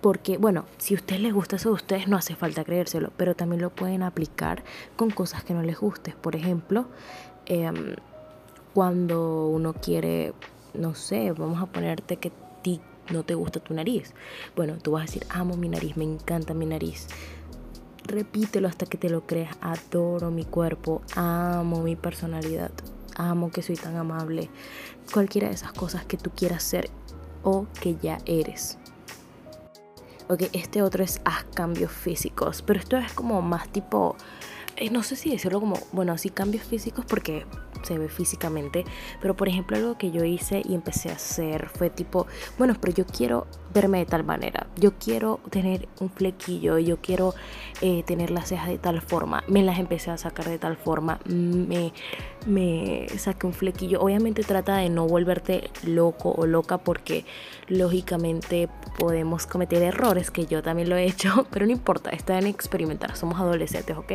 Porque, 0.00 0.38
bueno, 0.38 0.66
si 0.78 0.94
a 0.94 0.98
ustedes 0.98 1.20
les 1.20 1.34
gusta 1.34 1.56
eso 1.56 1.70
de 1.70 1.74
ustedes, 1.74 2.06
no 2.06 2.16
hace 2.16 2.36
falta 2.36 2.62
creérselo, 2.62 3.10
pero 3.16 3.34
también 3.34 3.60
lo 3.60 3.70
pueden 3.70 4.04
aplicar 4.04 4.62
con 4.94 5.10
cosas 5.10 5.42
que 5.42 5.52
no 5.52 5.62
les 5.62 5.80
guste. 5.80 6.14
Por 6.20 6.36
ejemplo, 6.36 6.86
em, 7.46 7.96
cuando 8.72 9.48
uno 9.48 9.74
quiere, 9.74 10.34
no 10.74 10.94
sé, 10.94 11.32
vamos 11.32 11.60
a 11.60 11.66
ponerte 11.66 12.18
que 12.18 12.30
ti 12.62 12.80
no 13.10 13.24
te 13.24 13.34
gusta 13.34 13.58
tu 13.58 13.74
nariz. 13.74 14.14
Bueno, 14.54 14.74
tú 14.80 14.92
vas 14.92 15.02
a 15.02 15.06
decir, 15.06 15.26
amo 15.28 15.56
mi 15.56 15.68
nariz, 15.68 15.96
me 15.96 16.04
encanta 16.04 16.54
mi 16.54 16.66
nariz 16.66 17.08
repítelo 18.04 18.68
hasta 18.68 18.86
que 18.86 18.98
te 18.98 19.10
lo 19.10 19.26
creas. 19.26 19.56
Adoro 19.60 20.30
mi 20.30 20.44
cuerpo, 20.44 21.02
amo 21.14 21.82
mi 21.82 21.96
personalidad, 21.96 22.70
amo 23.16 23.50
que 23.50 23.62
soy 23.62 23.76
tan 23.76 23.96
amable. 23.96 24.50
Cualquiera 25.12 25.48
de 25.48 25.54
esas 25.54 25.72
cosas 25.72 26.04
que 26.04 26.16
tú 26.16 26.30
quieras 26.30 26.62
ser 26.62 26.90
o 27.42 27.66
que 27.80 27.96
ya 27.96 28.18
eres. 28.26 28.78
Ok, 30.28 30.44
este 30.52 30.82
otro 30.82 31.04
es 31.04 31.20
haz 31.24 31.44
cambios 31.54 31.92
físicos, 31.92 32.62
pero 32.62 32.80
esto 32.80 32.96
es 32.96 33.12
como 33.12 33.42
más 33.42 33.68
tipo, 33.68 34.16
eh, 34.76 34.88
no 34.90 35.02
sé 35.02 35.16
si 35.16 35.30
decirlo 35.30 35.60
como, 35.60 35.78
bueno, 35.92 36.16
sí 36.16 36.30
cambios 36.30 36.64
físicos 36.64 37.04
porque 37.04 37.44
se 37.84 37.98
ve 37.98 38.08
físicamente. 38.08 38.84
Pero 39.20 39.34
por 39.34 39.48
ejemplo 39.48 39.76
algo 39.76 39.98
que 39.98 40.10
yo 40.10 40.24
hice 40.24 40.62
y 40.64 40.74
empecé 40.74 41.10
a 41.10 41.14
hacer 41.14 41.68
fue 41.68 41.90
tipo, 41.90 42.26
bueno, 42.58 42.76
pero 42.80 42.92
yo 42.92 43.06
quiero 43.06 43.46
verme 43.72 43.98
de 43.98 44.06
tal 44.06 44.24
manera. 44.24 44.66
Yo 44.76 44.92
quiero 44.98 45.40
tener 45.50 45.88
un 46.00 46.10
flequillo, 46.10 46.78
yo 46.78 46.98
quiero 47.00 47.34
eh, 47.80 48.02
tener 48.04 48.30
las 48.30 48.48
cejas 48.48 48.68
de 48.68 48.78
tal 48.78 49.00
forma. 49.00 49.42
Me 49.48 49.62
las 49.62 49.78
empecé 49.78 50.10
a 50.10 50.18
sacar 50.18 50.46
de 50.46 50.58
tal 50.58 50.76
forma. 50.76 51.20
Me, 51.24 51.92
me 52.46 53.06
saqué 53.16 53.46
un 53.46 53.54
flequillo. 53.54 54.00
Obviamente 54.00 54.42
trata 54.42 54.76
de 54.76 54.88
no 54.88 55.06
volverte 55.06 55.70
loco 55.84 56.32
o 56.36 56.46
loca 56.46 56.78
porque 56.78 57.24
lógicamente 57.68 58.68
podemos 58.98 59.46
cometer 59.46 59.82
errores, 59.82 60.30
que 60.30 60.46
yo 60.46 60.62
también 60.62 60.88
lo 60.88 60.96
he 60.96 61.04
hecho, 61.04 61.46
pero 61.50 61.66
no 61.66 61.72
importa, 61.72 62.10
está 62.10 62.38
en 62.38 62.46
experimentar. 62.46 63.16
Somos 63.16 63.40
adolescentes, 63.40 63.96
¿ok? 63.96 64.12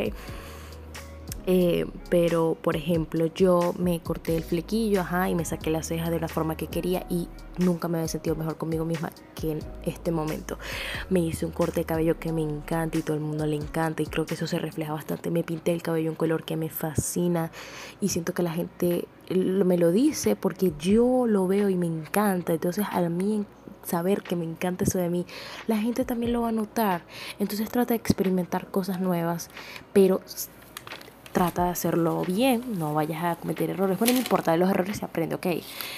Eh, 1.50 1.86
pero, 2.10 2.58
por 2.60 2.76
ejemplo, 2.76 3.24
yo 3.24 3.72
me 3.78 4.00
corté 4.00 4.36
el 4.36 4.44
flequillo, 4.44 5.00
ajá, 5.00 5.30
y 5.30 5.34
me 5.34 5.46
saqué 5.46 5.70
las 5.70 5.86
cejas 5.86 6.10
de 6.10 6.20
la 6.20 6.28
forma 6.28 6.58
que 6.58 6.66
quería 6.66 7.06
y 7.08 7.26
nunca 7.56 7.88
me 7.88 7.96
había 7.96 8.08
sentido 8.08 8.36
mejor 8.36 8.58
conmigo 8.58 8.84
misma 8.84 9.12
que 9.34 9.52
en 9.52 9.60
este 9.82 10.10
momento. 10.10 10.58
Me 11.08 11.20
hice 11.20 11.46
un 11.46 11.52
corte 11.52 11.80
de 11.80 11.86
cabello 11.86 12.18
que 12.18 12.32
me 12.32 12.42
encanta 12.42 12.98
y 12.98 13.02
todo 13.02 13.16
el 13.16 13.22
mundo 13.22 13.46
le 13.46 13.56
encanta 13.56 14.02
y 14.02 14.06
creo 14.06 14.26
que 14.26 14.34
eso 14.34 14.46
se 14.46 14.58
refleja 14.58 14.92
bastante. 14.92 15.30
Me 15.30 15.42
pinté 15.42 15.72
el 15.72 15.80
cabello 15.80 16.10
un 16.10 16.16
color 16.16 16.44
que 16.44 16.58
me 16.58 16.68
fascina 16.68 17.50
y 17.98 18.10
siento 18.10 18.34
que 18.34 18.42
la 18.42 18.52
gente 18.52 19.08
me 19.30 19.78
lo 19.78 19.90
dice 19.90 20.36
porque 20.36 20.74
yo 20.78 21.26
lo 21.26 21.46
veo 21.46 21.70
y 21.70 21.76
me 21.76 21.86
encanta. 21.86 22.52
Entonces, 22.52 22.84
a 22.90 23.00
mí 23.08 23.46
saber 23.84 24.22
que 24.22 24.36
me 24.36 24.44
encanta 24.44 24.84
eso 24.84 24.98
de 24.98 25.08
mí, 25.08 25.24
la 25.66 25.78
gente 25.78 26.04
también 26.04 26.34
lo 26.34 26.42
va 26.42 26.50
a 26.50 26.52
notar. 26.52 27.04
Entonces 27.38 27.70
trata 27.70 27.94
de 27.94 27.96
experimentar 27.96 28.70
cosas 28.70 29.00
nuevas, 29.00 29.48
pero 29.94 30.20
trata 31.32 31.64
de 31.64 31.70
hacerlo 31.70 32.22
bien, 32.26 32.78
no 32.78 32.94
vayas 32.94 33.22
a 33.24 33.36
cometer 33.36 33.70
errores. 33.70 33.98
Bueno, 33.98 34.14
no 34.14 34.20
importa, 34.20 34.52
de 34.52 34.58
los 34.58 34.70
errores 34.70 34.98
se 34.98 35.04
aprende, 35.04 35.34
ok. 35.34 35.46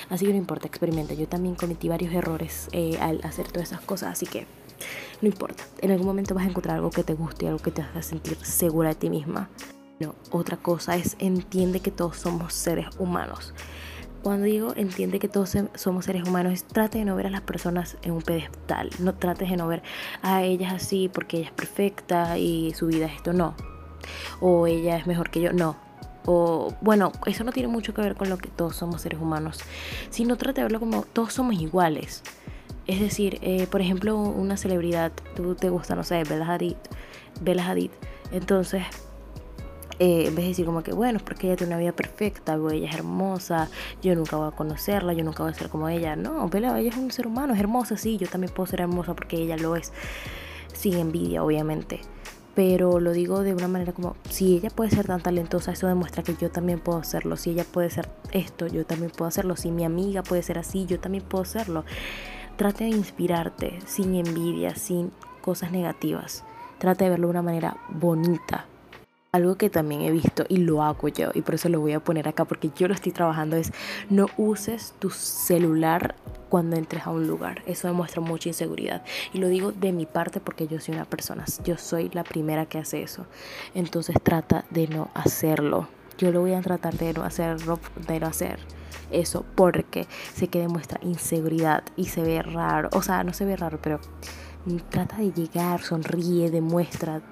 Así 0.09 0.27
que 0.27 0.33
no 0.33 0.39
importa, 0.39 0.67
experimenta. 0.67 1.15
Yo 1.15 1.29
también 1.29 1.55
cometí 1.55 1.89
varios 1.89 2.13
errores 2.13 2.69
eh, 2.73 2.99
al 3.01 3.21
hacer 3.25 3.49
todas 3.49 3.71
esas 3.71 3.81
cosas, 3.81 4.13
así 4.13 4.27
que 4.27 4.47
no 5.21 5.29
importa. 5.29 5.65
En 5.81 5.91
algún 5.91 6.07
momento 6.07 6.35
vas 6.35 6.45
a 6.45 6.49
encontrar 6.49 6.77
algo 6.77 6.91
que 6.91 7.05
te 7.05 7.15
guste, 7.15 7.47
algo 7.47 7.59
que 7.59 7.71
te 7.71 7.83
haga 7.83 8.03
sentir 8.03 8.37
segura 8.43 8.91
de 8.91 8.95
ti 8.95 9.11
misma. 9.11 9.49
No, 9.99 10.15
otra 10.31 10.57
cosa 10.57 10.97
es 10.97 11.17
entiende 11.19 11.81
que 11.81 11.91
todos 11.91 12.17
somos 12.17 12.55
seres 12.55 12.87
humanos. 12.99 13.53
Cuando 14.23 14.45
digo 14.45 14.75
entiende 14.77 15.19
que 15.19 15.29
todos 15.29 15.57
somos 15.75 16.05
seres 16.05 16.27
humanos, 16.27 16.65
trate 16.65 16.99
de 16.99 17.05
no 17.05 17.17
ver 17.17 17.27
a 17.27 17.31
las 17.31 17.43
personas 17.43 17.97
en 18.03 18.13
un 18.13 18.23
pedestal. 18.23 18.91
No 18.99 19.15
trates 19.15 19.51
de 19.51 19.57
no 19.57 19.67
ver 19.67 19.83
a 20.23 20.43
ellas 20.43 20.73
así 20.73 21.11
porque 21.13 21.39
ella 21.39 21.47
es 21.47 21.53
perfecta 21.53 22.39
y 22.39 22.73
su 22.75 22.87
vida 22.87 23.07
es 23.07 23.17
esto. 23.17 23.33
No, 23.33 23.55
o 24.41 24.67
ella 24.67 24.97
es 24.97 25.07
mejor 25.07 25.31
que 25.31 25.41
yo. 25.41 25.53
No. 25.53 25.77
O 26.27 26.75
bueno, 26.81 27.13
eso 27.27 27.45
no 27.45 27.53
tiene 27.53 27.69
mucho 27.69 27.95
que 27.95 28.03
ver 28.03 28.15
con 28.15 28.29
lo 28.29 28.39
que 28.39 28.49
todos 28.49 28.77
somos 28.77 29.03
seres 29.03 29.21
humanos, 29.21 29.61
sino 30.11 30.37
trata 30.37 30.61
de 30.61 30.65
verlo 30.65 30.81
como 30.81 31.03
todos 31.03 31.33
somos 31.33 31.61
iguales. 31.61 32.23
Es 32.87 33.01
decir, 33.01 33.39
eh, 33.43 33.67
por 33.71 33.81
ejemplo, 33.81 34.17
una 34.19 34.57
celebridad, 34.57 35.13
tú 35.37 35.55
te 35.55 35.71
gusta, 35.71 35.95
no 35.95 36.05
sé, 36.05 36.25
Bella 36.25 36.47
Hadid, 36.47 36.77
Bella 37.41 37.67
Hadid. 37.67 37.91
Entonces, 38.33 38.83
eh, 39.99 40.27
en 40.27 40.35
vez 40.35 40.45
de 40.45 40.49
decir 40.49 40.67
como 40.67 40.83
que, 40.83 40.93
bueno, 40.93 41.21
porque 41.25 41.47
ella 41.47 41.57
tiene 41.57 41.75
una 41.75 41.81
vida 41.81 41.93
perfecta, 41.93 42.57
o 42.57 42.71
ella 42.71 42.89
es 42.89 42.95
hermosa, 42.95 43.69
yo 44.03 44.15
nunca 44.15 44.37
voy 44.37 44.49
a 44.49 44.51
conocerla, 44.51 45.13
yo 45.13 45.25
nunca 45.25 45.43
voy 45.43 45.53
a 45.53 45.55
ser 45.55 45.69
como 45.69 45.89
ella. 45.89 46.17
No, 46.17 46.49
Bella, 46.49 46.79
ella 46.79 46.91
es 46.91 46.97
un 46.97 47.11
ser 47.13 47.27
humano, 47.27 47.55
es 47.55 47.61
hermosa, 47.61 47.97
sí, 47.97 48.19
yo 48.19 48.27
también 48.29 48.53
puedo 48.53 48.67
ser 48.67 48.81
hermosa 48.81 49.15
porque 49.15 49.37
ella 49.37 49.57
lo 49.57 49.77
es. 49.77 49.93
Sin 50.73 50.95
envidia, 50.95 51.45
obviamente 51.45 52.01
pero 52.61 53.01
lo 53.01 53.13
digo 53.13 53.43
de 53.43 53.55
una 53.55 53.69
manera 53.69 53.95
como, 53.95 54.17
si 54.29 54.55
ella 54.55 54.69
puede 54.69 54.91
ser 54.91 55.07
tan 55.07 55.23
talentosa, 55.23 55.73
eso 55.73 55.87
demuestra 55.87 56.23
que 56.23 56.37
yo 56.37 56.51
también 56.51 56.79
puedo 56.79 56.99
hacerlo. 56.99 57.39
Si 57.39 57.49
ella 57.49 57.65
puede 57.65 57.89
ser 57.89 58.11
esto, 58.33 58.67
yo 58.67 58.85
también 58.85 59.11
puedo 59.11 59.31
hacerlo. 59.31 59.57
Si 59.57 59.71
mi 59.71 59.83
amiga 59.83 60.23
puede 60.23 60.43
ser 60.43 60.59
así, 60.59 60.85
yo 60.85 61.01
también 61.01 61.25
puedo 61.25 61.41
hacerlo. 61.41 61.87
Trate 62.59 62.85
de 62.85 62.91
inspirarte 62.91 63.79
sin 63.87 64.15
envidia, 64.15 64.75
sin 64.75 65.11
cosas 65.41 65.73
negativas. 65.73 66.45
Trate 66.77 67.05
de 67.05 67.11
verlo 67.11 67.29
de 67.29 67.31
una 67.31 67.41
manera 67.41 67.79
bonita. 67.89 68.67
Algo 69.33 69.55
que 69.55 69.71
también 69.71 70.01
he 70.01 70.11
visto 70.11 70.45
y 70.49 70.57
lo 70.57 70.83
hago 70.83 71.07
yo 71.07 71.31
y 71.35 71.43
por 71.43 71.55
eso 71.55 71.69
lo 71.69 71.79
voy 71.79 71.93
a 71.93 72.01
poner 72.01 72.27
acá 72.27 72.47
porque 72.47 72.73
yo 72.75 72.89
lo 72.89 72.95
estoy 72.95 73.13
trabajando 73.13 73.55
es 73.55 73.73
no 74.09 74.27
uses 74.37 74.93
tu 74.99 75.11
celular 75.11 76.17
cuando 76.49 76.75
entres 76.75 77.07
a 77.07 77.11
un 77.11 77.29
lugar. 77.29 77.63
Eso 77.65 77.87
demuestra 77.87 78.21
mucha 78.21 78.49
inseguridad. 78.49 79.05
Y 79.33 79.39
lo 79.39 79.47
digo 79.47 79.71
de 79.71 79.93
mi 79.93 80.05
parte 80.05 80.41
porque 80.41 80.67
yo 80.67 80.81
soy 80.81 80.97
una 80.97 81.05
persona, 81.05 81.45
yo 81.63 81.79
soy 81.79 82.11
la 82.13 82.25
primera 82.25 82.67
que 82.67 82.79
hace 82.79 83.05
eso. 83.05 83.25
Entonces 83.73 84.17
trata 84.21 84.65
de 84.71 84.89
no 84.89 85.11
hacerlo. 85.15 85.87
Yo 86.19 86.33
lo 86.33 86.41
voy 86.41 86.55
a 86.55 86.61
tratar 86.61 86.95
de 86.99 87.13
no 87.13 87.23
hacerlo, 87.23 87.79
de 88.09 88.19
no 88.19 88.27
hacer 88.27 88.59
eso 89.13 89.45
porque 89.55 90.09
sé 90.35 90.49
que 90.49 90.59
demuestra 90.59 90.99
inseguridad 91.05 91.85
y 91.95 92.07
se 92.07 92.23
ve 92.23 92.43
raro. 92.43 92.89
O 92.95 93.03
sea, 93.03 93.23
no 93.23 93.33
se 93.33 93.45
ve 93.45 93.55
raro, 93.55 93.79
pero 93.81 94.01
trata 94.91 95.17
de 95.17 95.33
llegar, 95.33 95.83
sonríe, 95.83 96.51
demuestra. 96.51 97.23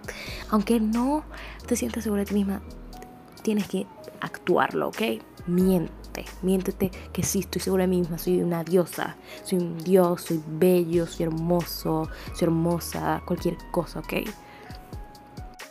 Aunque 0.51 0.81
no 0.81 1.25
te 1.67 1.77
sientas 1.77 2.05
segura 2.05 2.21
de 2.21 2.27
ti 2.27 2.35
misma, 2.35 2.63
tienes 3.43 3.69
que 3.69 3.87
actuarlo, 4.21 4.89
¿ok? 4.89 5.03
Miente, 5.47 6.25
miéntete 6.43 6.91
que 7.13 7.23
sí, 7.23 7.41
estoy 7.41 7.61
segura 7.61 7.85
de 7.85 7.89
mí 7.89 7.99
misma, 7.99 8.19
soy 8.19 8.43
una 8.43 8.65
diosa, 8.65 9.17
soy 9.45 9.59
un 9.59 9.79
dios, 9.79 10.23
soy 10.23 10.43
bello, 10.47 11.07
soy 11.07 11.27
hermoso, 11.27 12.09
soy 12.35 12.47
hermosa, 12.47 13.23
cualquier 13.25 13.57
cosa, 13.71 14.01
¿ok? 14.01 14.15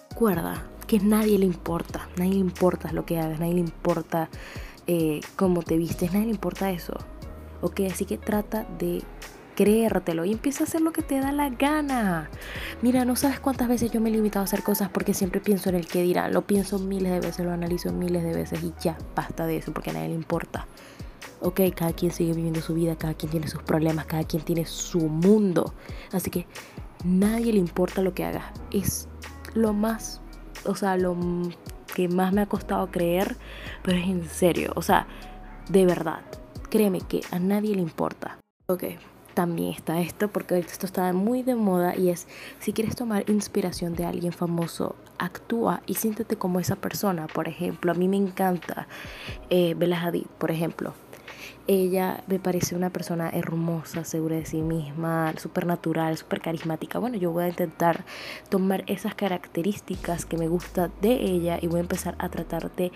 Recuerda 0.10 0.64
que 0.88 1.00
nadie 1.00 1.38
le 1.38 1.46
importa, 1.46 2.08
nadie 2.18 2.34
le 2.34 2.40
importa 2.40 2.92
lo 2.92 3.06
que 3.06 3.20
hagas, 3.20 3.40
nadie 3.40 3.56
le 3.56 3.60
importa 3.60 4.30
eh, 4.88 5.20
cómo 5.36 5.62
te 5.62 5.78
vistes, 5.78 6.12
nadie 6.14 6.26
le 6.26 6.32
importa 6.32 6.72
eso, 6.72 6.98
¿ok? 7.62 7.82
Así 7.92 8.06
que 8.06 8.18
trata 8.18 8.66
de 8.80 9.04
creértelo 9.58 10.24
y 10.24 10.32
empieza 10.32 10.64
a 10.64 10.68
hacer 10.68 10.82
lo 10.82 10.94
que 10.94 11.02
te 11.02 11.20
da 11.20 11.32
la 11.32 11.50
gana. 11.50 12.30
Mira, 12.84 13.06
no 13.06 13.16
sabes 13.16 13.40
cuántas 13.40 13.68
veces 13.68 13.92
yo 13.92 14.00
me 14.00 14.10
he 14.10 14.12
limitado 14.14 14.42
a 14.42 14.46
hacer 14.46 14.62
cosas 14.62 14.90
porque 14.90 15.16
siempre 15.16 15.42
pienso 15.42 15.70
en 15.70 15.76
el 15.76 15.88
que 15.88 16.04
dirán. 16.04 16.32
Lo 16.32 16.44
pienso 16.44 16.78
miles 16.78 17.12
de 17.12 17.20
veces, 17.20 17.44
lo 17.44 17.52
analizo 17.52 17.92
miles 17.92 18.24
de 18.24 18.34
veces 18.34 18.64
y 18.64 18.72
ya, 18.80 18.98
basta 19.16 19.48
de 19.48 19.58
eso 19.58 19.74
porque 19.74 19.90
a 19.90 19.94
nadie 19.94 20.10
le 20.10 20.14
importa. 20.14 20.68
Ok, 21.42 21.62
cada 21.76 21.92
quien 21.94 22.12
sigue 22.12 22.34
viviendo 22.34 22.62
su 22.62 22.76
vida, 22.76 22.96
cada 22.98 23.16
quien 23.16 23.32
tiene 23.32 23.48
sus 23.48 23.64
problemas, 23.64 24.06
cada 24.06 24.24
quien 24.24 24.44
tiene 24.44 24.68
su 24.68 25.00
mundo. 25.10 25.74
Así 26.14 26.30
que 26.30 26.46
nadie 27.04 27.52
le 27.52 27.60
importa 27.60 28.04
lo 28.04 28.14
que 28.14 28.26
hagas. 28.26 28.46
Es 28.72 29.10
lo 29.56 29.74
más, 29.74 30.22
o 30.66 30.76
sea, 30.76 30.98
lo 30.98 31.18
que 31.96 32.08
más 32.08 32.32
me 32.32 32.42
ha 32.42 32.46
costado 32.46 32.92
creer, 32.92 33.38
pero 33.82 33.98
es 33.98 34.08
en 34.08 34.30
serio, 34.30 34.72
o 34.76 34.84
sea, 34.84 35.08
de 35.68 35.86
verdad. 35.88 36.22
Créeme 36.70 37.02
que 37.02 37.22
a 37.32 37.40
nadie 37.40 37.74
le 37.74 37.82
importa. 37.82 38.38
Ok, 38.68 38.84
también 39.38 39.72
está 39.72 40.02
esto, 40.02 40.30
porque 40.30 40.58
esto 40.58 40.88
está 40.88 41.14
muy 41.14 41.44
de 41.44 41.54
moda 41.54 41.96
y 41.96 42.10
es, 42.10 42.28
si 42.58 42.74
quieres 42.74 42.96
tomar 42.96 43.30
inspiración 43.30 43.94
de 43.94 44.04
alguien 44.04 44.34
famoso, 44.34 44.96
actúa 45.20 45.84
y 45.86 45.94
siéntete 45.94 46.38
como 46.38 46.60
esa 46.60 46.76
persona. 46.76 47.28
Por 47.28 47.48
ejemplo, 47.48 47.92
a 47.92 47.94
mí 47.94 48.08
me 48.08 48.18
encanta 48.18 48.88
eh, 49.52 49.76
Bella 49.78 50.02
Hadid, 50.02 50.26
por 50.40 50.50
ejemplo. 50.50 50.96
Ella 51.68 52.24
me 52.26 52.40
parece 52.40 52.76
una 52.76 52.90
persona 52.90 53.30
hermosa, 53.30 54.06
segura 54.06 54.38
de 54.38 54.48
sí 54.48 54.64
misma, 54.64 55.36
súper 55.38 55.68
natural, 55.68 56.18
súper 56.18 56.42
carismática. 56.42 56.98
Bueno, 56.98 57.18
yo 57.18 57.32
voy 57.32 57.44
a 57.44 57.50
intentar 57.50 58.06
tomar 58.50 58.86
esas 58.88 59.14
características 59.14 60.26
que 60.26 60.38
me 60.38 60.48
gusta 60.48 60.90
de 61.00 61.12
ella 61.14 61.60
y 61.62 61.68
voy 61.68 61.78
a 61.78 61.82
empezar 61.82 62.16
a 62.18 62.30
tratar 62.30 62.76
de 62.76 62.92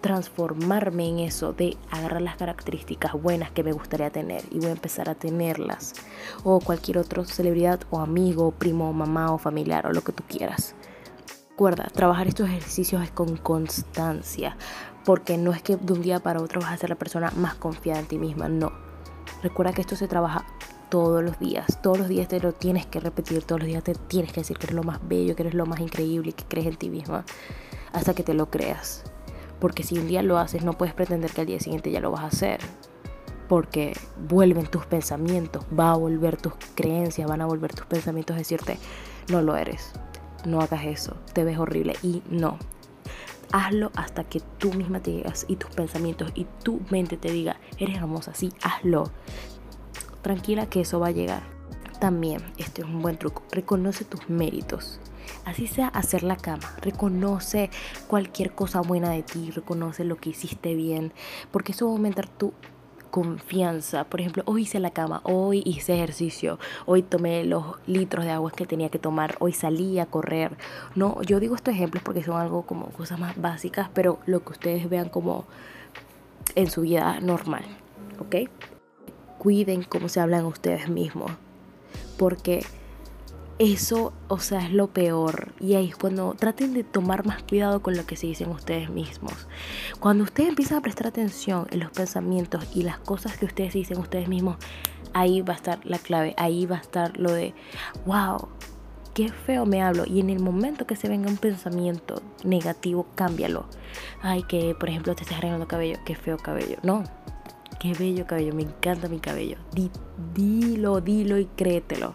transformarme 0.00 1.08
en 1.08 1.18
eso, 1.20 1.52
de 1.52 1.76
agarrar 1.90 2.22
las 2.22 2.36
características 2.36 3.12
buenas 3.14 3.50
que 3.50 3.62
me 3.62 3.72
gustaría 3.72 4.10
tener 4.10 4.42
y 4.50 4.58
voy 4.58 4.68
a 4.68 4.72
empezar 4.72 5.08
a 5.08 5.14
tenerlas. 5.14 5.94
O 6.44 6.60
cualquier 6.60 6.98
otra 6.98 7.24
celebridad 7.24 7.80
o 7.90 8.00
amigo, 8.00 8.52
primo, 8.52 8.92
mamá 8.92 9.32
o 9.32 9.38
familiar 9.38 9.86
o 9.86 9.92
lo 9.92 10.02
que 10.02 10.12
tú 10.12 10.22
quieras. 10.28 10.74
Recuerda, 11.50 11.88
trabajar 11.92 12.28
estos 12.28 12.48
ejercicios 12.48 13.02
es 13.02 13.10
con 13.10 13.36
constancia, 13.36 14.56
porque 15.04 15.36
no 15.36 15.52
es 15.52 15.60
que 15.60 15.76
de 15.76 15.92
un 15.92 16.02
día 16.02 16.20
para 16.20 16.40
otro 16.40 16.60
vas 16.60 16.72
a 16.72 16.76
ser 16.76 16.90
la 16.90 16.96
persona 16.96 17.32
más 17.36 17.56
confiada 17.56 17.98
en 17.98 18.06
ti 18.06 18.16
misma, 18.16 18.48
no. 18.48 18.70
Recuerda 19.42 19.72
que 19.72 19.80
esto 19.80 19.96
se 19.96 20.06
trabaja 20.06 20.44
todos 20.88 21.22
los 21.22 21.38
días, 21.40 21.82
todos 21.82 21.98
los 21.98 22.08
días 22.08 22.28
te 22.28 22.40
lo 22.40 22.52
tienes 22.52 22.86
que 22.86 23.00
repetir, 23.00 23.42
todos 23.42 23.60
los 23.60 23.66
días 23.66 23.82
te 23.82 23.94
tienes 23.94 24.32
que 24.32 24.42
decir 24.42 24.56
que 24.56 24.66
eres 24.66 24.76
lo 24.76 24.84
más 24.84 25.00
bello, 25.02 25.34
que 25.34 25.42
eres 25.42 25.54
lo 25.54 25.66
más 25.66 25.80
increíble 25.80 26.32
que 26.32 26.44
crees 26.44 26.68
en 26.68 26.76
ti 26.76 26.90
misma, 26.90 27.24
hasta 27.92 28.14
que 28.14 28.22
te 28.22 28.34
lo 28.34 28.50
creas. 28.50 29.02
Porque 29.60 29.82
si 29.82 29.98
un 29.98 30.08
día 30.08 30.22
lo 30.22 30.38
haces, 30.38 30.64
no 30.64 30.74
puedes 30.74 30.94
pretender 30.94 31.30
que 31.30 31.40
al 31.40 31.46
día 31.46 31.60
siguiente 31.60 31.90
ya 31.90 32.00
lo 32.00 32.10
vas 32.10 32.22
a 32.22 32.26
hacer. 32.26 32.60
Porque 33.48 33.94
vuelven 34.28 34.66
tus 34.66 34.86
pensamientos, 34.86 35.64
va 35.78 35.92
a 35.92 35.96
volver 35.96 36.36
tus 36.36 36.52
creencias, 36.74 37.28
van 37.28 37.40
a 37.40 37.46
volver 37.46 37.74
tus 37.74 37.86
pensamientos 37.86 38.34
a 38.34 38.38
decirte, 38.38 38.78
no 39.28 39.40
lo 39.40 39.56
eres, 39.56 39.92
no 40.44 40.60
hagas 40.60 40.84
eso, 40.84 41.16
te 41.32 41.44
ves 41.44 41.58
horrible. 41.58 41.94
Y 42.02 42.22
no, 42.28 42.58
hazlo 43.52 43.90
hasta 43.94 44.24
que 44.24 44.40
tú 44.58 44.72
misma 44.74 45.00
te 45.00 45.10
digas 45.10 45.46
y 45.48 45.56
tus 45.56 45.70
pensamientos 45.70 46.30
y 46.34 46.46
tu 46.62 46.80
mente 46.90 47.16
te 47.16 47.32
diga, 47.32 47.56
eres 47.78 47.96
hermosa, 47.96 48.34
sí, 48.34 48.52
hazlo. 48.62 49.10
Tranquila 50.22 50.66
que 50.66 50.80
eso 50.80 51.00
va 51.00 51.08
a 51.08 51.12
llegar. 51.12 51.42
También, 52.00 52.42
este 52.58 52.82
es 52.82 52.88
un 52.88 53.02
buen 53.02 53.18
truco, 53.18 53.42
reconoce 53.50 54.04
tus 54.04 54.28
méritos. 54.28 55.00
Así 55.48 55.66
sea 55.66 55.88
hacer 55.88 56.24
la 56.24 56.36
cama, 56.36 56.74
reconoce 56.82 57.70
cualquier 58.06 58.52
cosa 58.52 58.82
buena 58.82 59.08
de 59.12 59.22
ti, 59.22 59.50
reconoce 59.50 60.04
lo 60.04 60.16
que 60.16 60.28
hiciste 60.28 60.74
bien, 60.74 61.10
porque 61.50 61.72
eso 61.72 61.86
va 61.86 61.92
a 61.92 61.94
aumentar 61.94 62.28
tu 62.28 62.52
confianza. 63.10 64.04
Por 64.04 64.20
ejemplo, 64.20 64.42
hoy 64.44 64.64
hice 64.64 64.78
la 64.78 64.90
cama, 64.90 65.22
hoy 65.24 65.62
hice 65.64 65.94
ejercicio, 65.94 66.58
hoy 66.84 67.02
tomé 67.02 67.44
los 67.44 67.64
litros 67.86 68.26
de 68.26 68.30
agua 68.30 68.50
que 68.50 68.66
tenía 68.66 68.90
que 68.90 68.98
tomar, 68.98 69.36
hoy 69.38 69.54
salí 69.54 69.98
a 69.98 70.04
correr. 70.04 70.54
No, 70.94 71.22
yo 71.22 71.40
digo 71.40 71.54
estos 71.54 71.72
ejemplos 71.72 72.02
porque 72.02 72.22
son 72.22 72.38
algo 72.38 72.66
como 72.66 72.90
cosas 72.90 73.18
más 73.18 73.40
básicas, 73.40 73.88
pero 73.94 74.18
lo 74.26 74.44
que 74.44 74.52
ustedes 74.52 74.90
vean 74.90 75.08
como 75.08 75.46
en 76.56 76.70
su 76.70 76.82
vida 76.82 77.20
normal, 77.20 77.64
¿ok? 78.18 78.50
Cuiden 79.38 79.82
cómo 79.82 80.10
se 80.10 80.20
hablan 80.20 80.44
ustedes 80.44 80.90
mismos, 80.90 81.30
porque 82.18 82.66
eso, 83.58 84.12
o 84.28 84.38
sea, 84.38 84.64
es 84.64 84.72
lo 84.72 84.88
peor. 84.88 85.52
Y 85.60 85.74
ahí 85.74 85.88
es 85.88 85.96
cuando 85.96 86.34
traten 86.34 86.74
de 86.74 86.84
tomar 86.84 87.26
más 87.26 87.42
cuidado 87.42 87.82
con 87.82 87.96
lo 87.96 88.06
que 88.06 88.16
se 88.16 88.26
dicen 88.26 88.50
ustedes 88.50 88.90
mismos. 88.90 89.48
Cuando 90.00 90.24
ustedes 90.24 90.50
empiezan 90.50 90.78
a 90.78 90.82
prestar 90.82 91.08
atención 91.08 91.66
en 91.70 91.80
los 91.80 91.90
pensamientos 91.90 92.66
y 92.74 92.82
las 92.82 92.98
cosas 92.98 93.36
que 93.36 93.46
ustedes 93.46 93.74
dicen 93.74 93.98
ustedes 93.98 94.28
mismos, 94.28 94.56
ahí 95.12 95.42
va 95.42 95.54
a 95.54 95.56
estar 95.56 95.80
la 95.84 95.98
clave. 95.98 96.34
Ahí 96.36 96.66
va 96.66 96.76
a 96.76 96.80
estar 96.80 97.18
lo 97.18 97.32
de, 97.32 97.54
wow, 98.06 98.48
qué 99.14 99.30
feo 99.30 99.66
me 99.66 99.82
hablo. 99.82 100.04
Y 100.06 100.20
en 100.20 100.30
el 100.30 100.40
momento 100.40 100.86
que 100.86 100.94
se 100.94 101.08
venga 101.08 101.28
un 101.28 101.38
pensamiento 101.38 102.22
negativo, 102.44 103.06
cámbialo. 103.16 103.66
Ay, 104.22 104.44
que 104.44 104.76
por 104.78 104.88
ejemplo 104.88 105.14
te 105.16 105.22
estás 105.22 105.38
arreglando 105.38 105.66
cabello, 105.66 105.98
qué 106.04 106.14
feo 106.14 106.36
cabello. 106.36 106.76
No, 106.84 107.02
qué 107.78 107.94
bello 107.94 108.26
cabello, 108.26 108.54
me 108.54 108.62
encanta 108.62 109.08
mi 109.08 109.18
cabello. 109.20 109.56
dilo, 110.34 111.00
dilo 111.00 111.38
y 111.38 111.46
créetelo. 111.46 112.14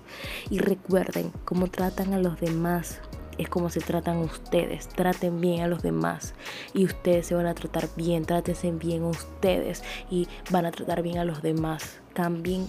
Y 0.49 0.59
recuerden, 0.59 1.31
cómo 1.45 1.67
tratan 1.67 2.13
a 2.13 2.19
los 2.19 2.39
demás 2.39 3.01
es 3.37 3.49
como 3.49 3.69
se 3.69 3.79
tratan 3.79 4.17
ustedes. 4.17 4.87
Traten 4.89 5.41
bien 5.41 5.61
a 5.61 5.67
los 5.67 5.81
demás 5.81 6.33
y 6.73 6.85
ustedes 6.85 7.27
se 7.27 7.35
van 7.35 7.47
a 7.47 7.53
tratar 7.53 7.89
bien. 7.95 8.25
Trátense 8.25 8.71
bien 8.71 9.03
ustedes 9.03 9.83
y 10.09 10.27
van 10.51 10.65
a 10.65 10.71
tratar 10.71 11.01
bien 11.01 11.17
a 11.17 11.25
los 11.25 11.41
demás. 11.41 12.01
Cambien 12.13 12.65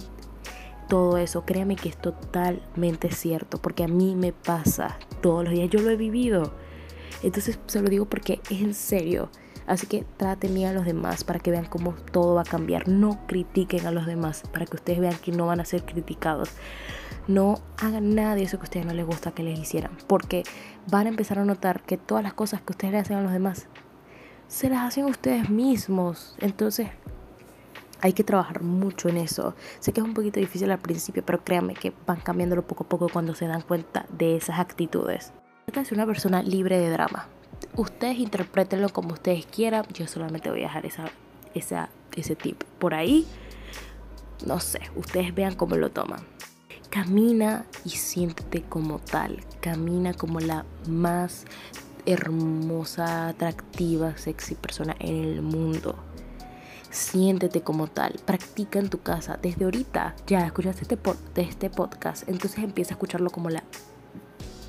todo 0.89 1.17
eso. 1.17 1.45
Créanme 1.45 1.75
que 1.75 1.89
es 1.89 1.97
totalmente 1.97 3.11
cierto 3.11 3.59
porque 3.59 3.83
a 3.83 3.87
mí 3.87 4.15
me 4.15 4.33
pasa 4.33 4.97
todos 5.21 5.43
los 5.43 5.53
días. 5.53 5.69
Yo 5.69 5.81
lo 5.81 5.89
he 5.89 5.95
vivido. 5.95 6.53
Entonces 7.23 7.59
se 7.67 7.81
lo 7.81 7.89
digo 7.89 8.05
porque 8.05 8.41
es 8.49 8.61
en 8.61 8.73
serio. 8.73 9.29
Así 9.67 9.87
que 9.87 10.05
traten 10.17 10.53
bien 10.53 10.69
a 10.69 10.73
los 10.73 10.85
demás 10.85 11.23
para 11.23 11.39
que 11.39 11.51
vean 11.51 11.65
cómo 11.65 11.93
todo 12.11 12.35
va 12.35 12.41
a 12.41 12.45
cambiar. 12.45 12.87
No 12.87 13.25
critiquen 13.27 13.87
a 13.87 13.91
los 13.91 14.05
demás 14.05 14.43
para 14.51 14.65
que 14.65 14.75
ustedes 14.75 14.99
vean 14.99 15.15
que 15.15 15.31
no 15.31 15.47
van 15.47 15.59
a 15.59 15.65
ser 15.65 15.85
criticados. 15.85 16.49
No 17.27 17.59
hagan 17.77 18.13
nada 18.13 18.35
de 18.35 18.43
eso 18.43 18.57
que 18.57 18.63
a 18.63 18.65
ustedes 18.65 18.85
no 18.85 18.93
les 18.93 19.05
gusta 19.05 19.31
que 19.31 19.43
les 19.43 19.59
hicieran. 19.59 19.91
Porque 20.07 20.43
van 20.87 21.07
a 21.07 21.09
empezar 21.09 21.39
a 21.39 21.45
notar 21.45 21.81
que 21.81 21.97
todas 21.97 22.23
las 22.23 22.33
cosas 22.33 22.61
que 22.61 22.73
ustedes 22.73 22.93
le 22.93 22.99
hacen 22.99 23.17
a 23.17 23.21
los 23.21 23.31
demás 23.31 23.67
se 24.47 24.69
las 24.69 24.81
hacen 24.81 25.05
ustedes 25.05 25.49
mismos. 25.49 26.35
Entonces 26.39 26.89
hay 28.01 28.13
que 28.13 28.23
trabajar 28.23 28.61
mucho 28.61 29.09
en 29.09 29.17
eso. 29.17 29.55
Sé 29.79 29.91
que 29.91 30.01
es 30.01 30.05
un 30.05 30.13
poquito 30.13 30.39
difícil 30.39 30.69
al 30.69 30.79
principio, 30.79 31.25
pero 31.25 31.43
créanme 31.43 31.73
que 31.73 31.91
van 32.05 32.19
cambiándolo 32.19 32.67
poco 32.67 32.83
a 32.83 32.89
poco 32.89 33.09
cuando 33.09 33.33
se 33.33 33.47
dan 33.47 33.61
cuenta 33.61 34.05
de 34.15 34.35
esas 34.35 34.59
actitudes. 34.59 35.33
Trata 35.65 35.79
de 35.79 35.85
ser 35.87 35.97
una 35.97 36.05
persona 36.05 36.43
libre 36.43 36.77
de 36.77 36.91
drama 36.91 37.27
ustedes 37.75 38.17
interpretenlo 38.19 38.89
como 38.89 39.13
ustedes 39.13 39.45
quieran. 39.45 39.85
Yo 39.93 40.07
solamente 40.07 40.49
voy 40.49 40.59
a 40.59 40.63
dejar 40.63 40.85
esa, 40.85 41.89
ese 42.15 42.35
tip 42.35 42.63
por 42.79 42.93
ahí. 42.93 43.25
No 44.45 44.59
sé, 44.59 44.81
ustedes 44.95 45.33
vean 45.33 45.55
cómo 45.55 45.75
lo 45.75 45.91
toman. 45.91 46.25
camina 46.89 47.65
y 47.83 47.89
siéntete 47.89 48.61
como 48.61 48.99
tal. 48.99 49.43
Camina 49.61 50.13
como 50.13 50.39
la 50.39 50.65
más 50.87 51.45
hermosa, 52.05 53.29
atractiva, 53.29 54.17
sexy 54.17 54.55
persona 54.55 54.95
en 54.99 55.23
el 55.23 55.41
mundo. 55.41 55.95
Siéntete 56.89 57.61
como 57.61 57.87
tal. 57.87 58.19
Practica 58.25 58.79
en 58.79 58.89
tu 58.89 59.01
casa. 59.01 59.37
Desde 59.41 59.65
ahorita 59.65 60.15
ya 60.27 60.45
escuchaste 60.45 60.83
este, 60.83 61.41
este 61.41 61.69
podcast. 61.69 62.27
Entonces 62.29 62.63
empieza 62.63 62.93
a 62.93 62.95
escucharlo 62.95 63.29
como 63.29 63.49
la 63.49 63.63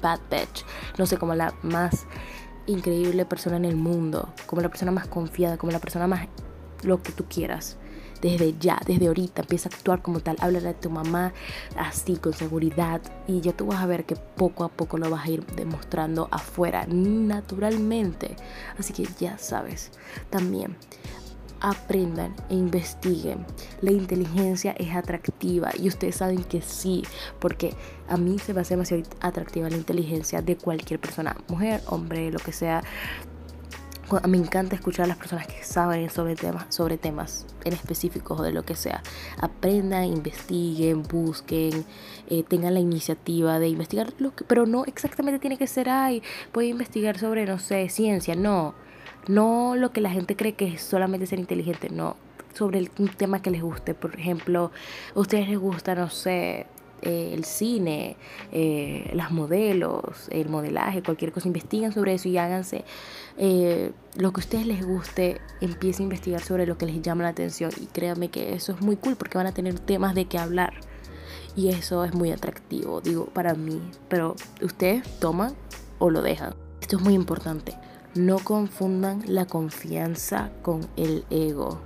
bad 0.03 0.21
bitch. 0.31 0.65
No 0.99 1.07
sé, 1.07 1.19
como 1.19 1.35
la 1.35 1.55
más 1.63 2.07
increíble 2.67 3.25
persona 3.25 3.57
en 3.57 3.65
el 3.65 3.77
mundo. 3.77 4.33
Como 4.47 4.63
la 4.63 4.69
persona 4.69 4.93
más 4.93 5.07
confiada. 5.07 5.57
Como 5.57 5.73
la 5.73 5.79
persona 5.79 6.07
más 6.07 6.29
lo 6.83 7.03
que 7.03 7.13
tú 7.13 7.25
quieras 7.29 7.79
desde 8.21 8.57
ya, 8.59 8.81
desde 8.87 9.07
ahorita, 9.09 9.43
empieza 9.43 9.69
a 9.69 9.75
actuar 9.75 10.03
como 10.03 10.21
tal, 10.21 10.37
háblale 10.41 10.71
a 10.71 10.75
tu 10.75 10.91
mamá 10.91 11.33
así, 11.77 12.17
con 12.17 12.33
seguridad, 12.33 13.01
y 13.27 13.41
ya 13.41 13.53
tú 13.53 13.67
vas 13.67 13.81
a 13.81 13.87
ver 13.87 14.05
que 14.05 14.17
poco 14.17 14.65
a 14.65 14.69
poco 14.69 14.99
lo 14.99 15.11
vas 15.11 15.27
a 15.27 15.31
ir 15.31 15.47
demostrando 15.47 16.29
afuera, 16.31 16.87
naturalmente. 16.87 18.37
Así 18.79 18.93
que 18.93 19.07
ya 19.19 19.39
sabes, 19.39 19.93
también 20.31 20.77
aprendan 21.61 22.35
e 22.49 22.55
investiguen. 22.55 23.45
La 23.81 23.93
inteligencia 23.93 24.73
es 24.73 24.95
atractiva 24.95 25.71
y 25.79 25.89
ustedes 25.89 26.17
saben 26.17 26.45
que 26.45 26.63
sí, 26.63 27.03
porque 27.39 27.75
a 28.09 28.17
mí 28.17 28.39
se 28.39 28.55
me 28.55 28.61
hace 28.61 28.75
demasiado 28.75 29.03
atractiva 29.21 29.69
la 29.71 29.77
inteligencia 29.77 30.43
de 30.43 30.57
cualquier 30.57 31.01
persona, 31.01 31.37
mujer, 31.49 31.83
hombre, 31.87 32.31
lo 32.31 32.39
que 32.39 32.53
sea 32.53 32.83
me 34.29 34.37
encanta 34.37 34.77
escuchar 34.77 35.05
a 35.05 35.09
las 35.09 35.17
personas 35.17 35.47
que 35.49 35.65
saben 35.65 36.09
sobre 36.11 36.37
temas, 36.37 36.73
sobre 36.73 36.97
temas 36.97 37.47
en 37.65 37.73
específicos 37.73 38.39
o 38.39 38.43
de 38.43 38.53
lo 38.53 38.63
que 38.63 38.77
sea. 38.77 39.03
Aprendan, 39.41 40.05
investiguen, 40.05 41.03
busquen, 41.03 41.85
eh, 42.29 42.45
tengan 42.45 42.75
la 42.75 42.81
iniciativa 42.81 43.59
de 43.59 43.69
investigar, 43.69 44.13
lo 44.19 44.35
que, 44.35 44.45
pero 44.45 44.65
no 44.67 44.85
exactamente 44.85 45.41
tiene 45.41 45.59
que 45.59 45.67
ser, 45.67 45.89
ay, 45.89 46.23
voy 46.53 46.67
a 46.67 46.69
investigar 46.69 47.19
sobre, 47.19 47.47
no 47.47 47.59
sé, 47.59 47.89
ciencia, 47.89 48.37
no. 48.37 48.75
No 49.29 49.75
lo 49.77 49.93
que 49.93 50.01
la 50.01 50.11
gente 50.11 50.37
cree 50.37 50.55
que 50.55 50.75
es 50.75 50.83
solamente 50.83 51.27
ser 51.27 51.39
inteligente, 51.39 51.91
no. 51.91 52.17
Sobre 52.55 52.79
el, 52.79 52.91
un 52.99 53.09
tema 53.09 53.43
que 53.43 53.51
les 53.51 53.63
guste. 53.63 53.95
Por 53.95 54.19
ejemplo, 54.19 54.71
a 55.15 55.21
ustedes 55.21 55.49
les 55.49 55.59
gusta, 55.59 55.95
no 55.95 56.09
sé, 56.09 56.67
eh, 57.03 57.33
el 57.35 57.45
cine, 57.45 58.17
eh, 58.53 59.11
las 59.13 59.31
modelos, 59.31 60.29
el 60.31 60.49
modelaje, 60.49 61.03
cualquier 61.03 61.31
cosa, 61.31 61.47
investiguen 61.47 61.93
sobre 61.93 62.15
eso 62.15 62.29
y 62.29 62.39
háganse 62.39 62.85
eh, 63.37 63.93
lo 64.17 64.33
que 64.33 64.41
a 64.41 64.45
ustedes 64.45 64.67
les 64.67 64.85
guste, 64.85 65.41
empiecen 65.61 66.03
a 66.03 66.05
investigar 66.05 66.41
sobre 66.41 66.67
lo 66.67 66.79
que 66.79 66.87
les 66.87 67.03
llama 67.03 67.25
la 67.25 67.29
atención 67.29 67.71
y 67.79 67.87
créanme 67.87 68.31
que 68.31 68.55
eso 68.55 68.73
es 68.73 68.81
muy 68.81 68.97
cool 68.97 69.15
porque 69.17 69.37
van 69.37 69.47
a 69.47 69.53
tener 69.53 69.79
temas 69.79 70.15
de 70.15 70.25
qué 70.25 70.39
hablar 70.39 70.73
y 71.55 71.69
eso 71.69 72.03
es 72.05 72.15
muy 72.15 72.33
atractivo, 72.33 73.03
digo, 73.03 73.27
para 73.27 73.55
mí, 73.55 73.81
pero 74.09 74.35
ustedes 74.63 75.05
toman 75.21 75.55
o 75.99 76.09
lo 76.09 76.23
dejan. 76.23 76.55
Esto 76.81 76.97
es 76.97 77.03
muy 77.03 77.15
importante. 77.15 77.75
No 78.17 78.39
confundan 78.39 79.23
la 79.27 79.47
confianza 79.47 80.51
con 80.63 80.87
el 80.97 81.25
ego 81.31 81.81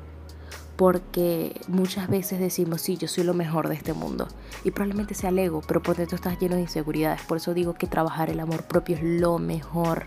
porque 0.80 1.60
muchas 1.68 2.08
veces 2.08 2.40
decimos, 2.40 2.80
sí, 2.80 2.96
yo 2.96 3.06
soy 3.06 3.22
lo 3.25 3.34
mejor 3.34 3.68
de 3.68 3.75
este 3.75 3.92
mundo. 3.92 4.28
Y 4.64 4.70
probablemente 4.70 5.14
sea 5.14 5.28
el 5.28 5.38
ego, 5.38 5.60
pero 5.68 5.82
por 5.82 5.94
dentro 5.94 6.16
estás 6.16 6.38
lleno 6.38 6.54
de 6.54 6.62
inseguridades. 6.62 7.20
Por 7.20 7.37
eso 7.37 7.52
digo 7.52 7.75
que 7.75 7.87
trabajar 7.87 8.30
el 8.30 8.40
amor 8.40 8.62
propio 8.62 8.96
es 8.96 9.02
lo 9.02 9.38
mejor. 9.38 10.06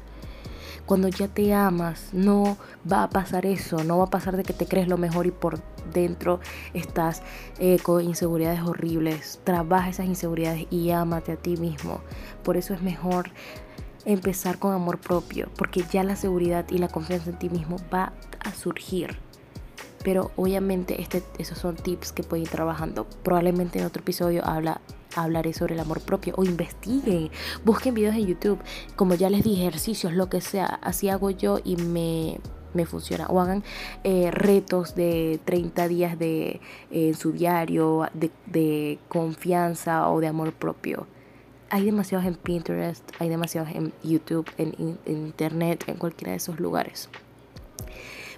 Cuando 0.88 1.10
ya 1.10 1.28
te 1.28 1.54
amas, 1.54 2.10
no 2.12 2.58
va 2.92 3.04
a 3.04 3.10
pasar 3.12 3.46
eso, 3.46 3.84
no 3.84 4.00
va 4.00 4.06
a 4.06 4.10
pasar 4.10 4.36
de 4.36 4.42
que 4.42 4.54
te 4.54 4.66
crees 4.66 4.88
lo 4.88 4.98
mejor 4.98 5.28
y 5.28 5.32
por 5.32 5.62
dentro 5.94 6.40
estás 6.74 7.22
eh, 7.60 7.78
con 7.84 8.04
inseguridades 8.04 8.62
horribles. 8.62 9.40
Trabaja 9.44 9.90
esas 9.90 10.08
inseguridades 10.08 10.66
y 10.72 10.90
ámate 10.90 11.34
a 11.34 11.36
ti 11.36 11.56
mismo. 11.56 12.02
Por 12.44 12.58
eso 12.58 12.74
es 12.74 12.82
mejor 12.82 13.30
empezar 14.06 14.60
con 14.60 14.74
amor 14.74 15.00
propio, 15.00 15.50
porque 15.58 15.84
ya 15.92 16.04
la 16.04 16.16
seguridad 16.16 16.66
y 16.70 16.78
la 16.78 16.88
confianza 16.88 17.30
en 17.30 17.40
ti 17.40 17.50
mismo 17.50 17.78
va 17.94 18.14
a 18.40 18.54
surgir 18.54 19.18
pero 20.04 20.32
obviamente 20.36 21.02
este, 21.02 21.24
esos 21.40 21.58
son 21.58 21.76
tips 21.76 22.12
que 22.12 22.24
pueden 22.24 22.44
ir 22.44 22.50
trabajando. 22.50 23.08
Probablemente 23.24 23.80
en 23.80 23.86
otro 23.86 24.02
episodio 24.02 24.46
habla, 24.46 24.82
hablaré 25.16 25.54
sobre 25.54 25.76
el 25.76 25.80
amor 25.80 26.02
propio 26.02 26.34
o 26.38 26.44
investiguen, 26.44 27.32
busquen 27.64 27.94
videos 27.94 28.16
en 28.16 28.28
YouTube, 28.28 28.60
como 28.96 29.16
ya 29.16 29.30
les 29.30 29.44
dije, 29.44 29.62
ejercicios, 29.62 30.14
lo 30.14 30.30
que 30.30 30.42
sea, 30.42 30.66
así 30.82 31.10
hago 31.10 31.30
yo 31.30 31.60
y 31.64 31.78
me, 31.78 32.40
me 32.74 32.86
funciona. 32.86 33.28
O 33.28 33.40
hagan 33.40 33.64
eh, 34.04 34.30
retos 34.32 34.96
de 34.96 35.40
30 35.46 35.88
días 35.88 36.20
de, 36.20 36.60
en 36.92 37.16
su 37.16 37.32
diario 37.32 38.10
de, 38.14 38.32
de, 38.46 39.00
confianza 39.08 40.10
o 40.10 40.20
de 40.20 40.28
amor 40.28 40.54
propio. 40.54 41.08
Hay 41.74 41.86
demasiados 41.86 42.28
en 42.28 42.36
Pinterest, 42.36 43.04
hay 43.18 43.30
demasiados 43.30 43.72
en 43.72 43.94
YouTube, 44.04 44.46
en, 44.60 45.00
Internet, 45.08 45.84
en 45.88 45.96
cualquiera 45.96 46.30
de 46.30 46.38
esos 46.38 46.60
lugares. 46.60 47.10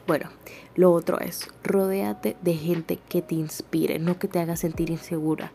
Bueno, 0.08 0.30
lo 0.78 0.94
otro 0.94 1.20
es, 1.20 1.50
rodéate 1.62 2.38
de 2.42 2.54
gente 2.54 2.98
que 3.10 3.22
te 3.22 3.36
inspire, 3.36 4.00
no 4.00 4.18
que 4.20 4.30
te 4.30 4.40
haga 4.40 4.56
sentir 4.56 4.90
insegura. 4.90 5.52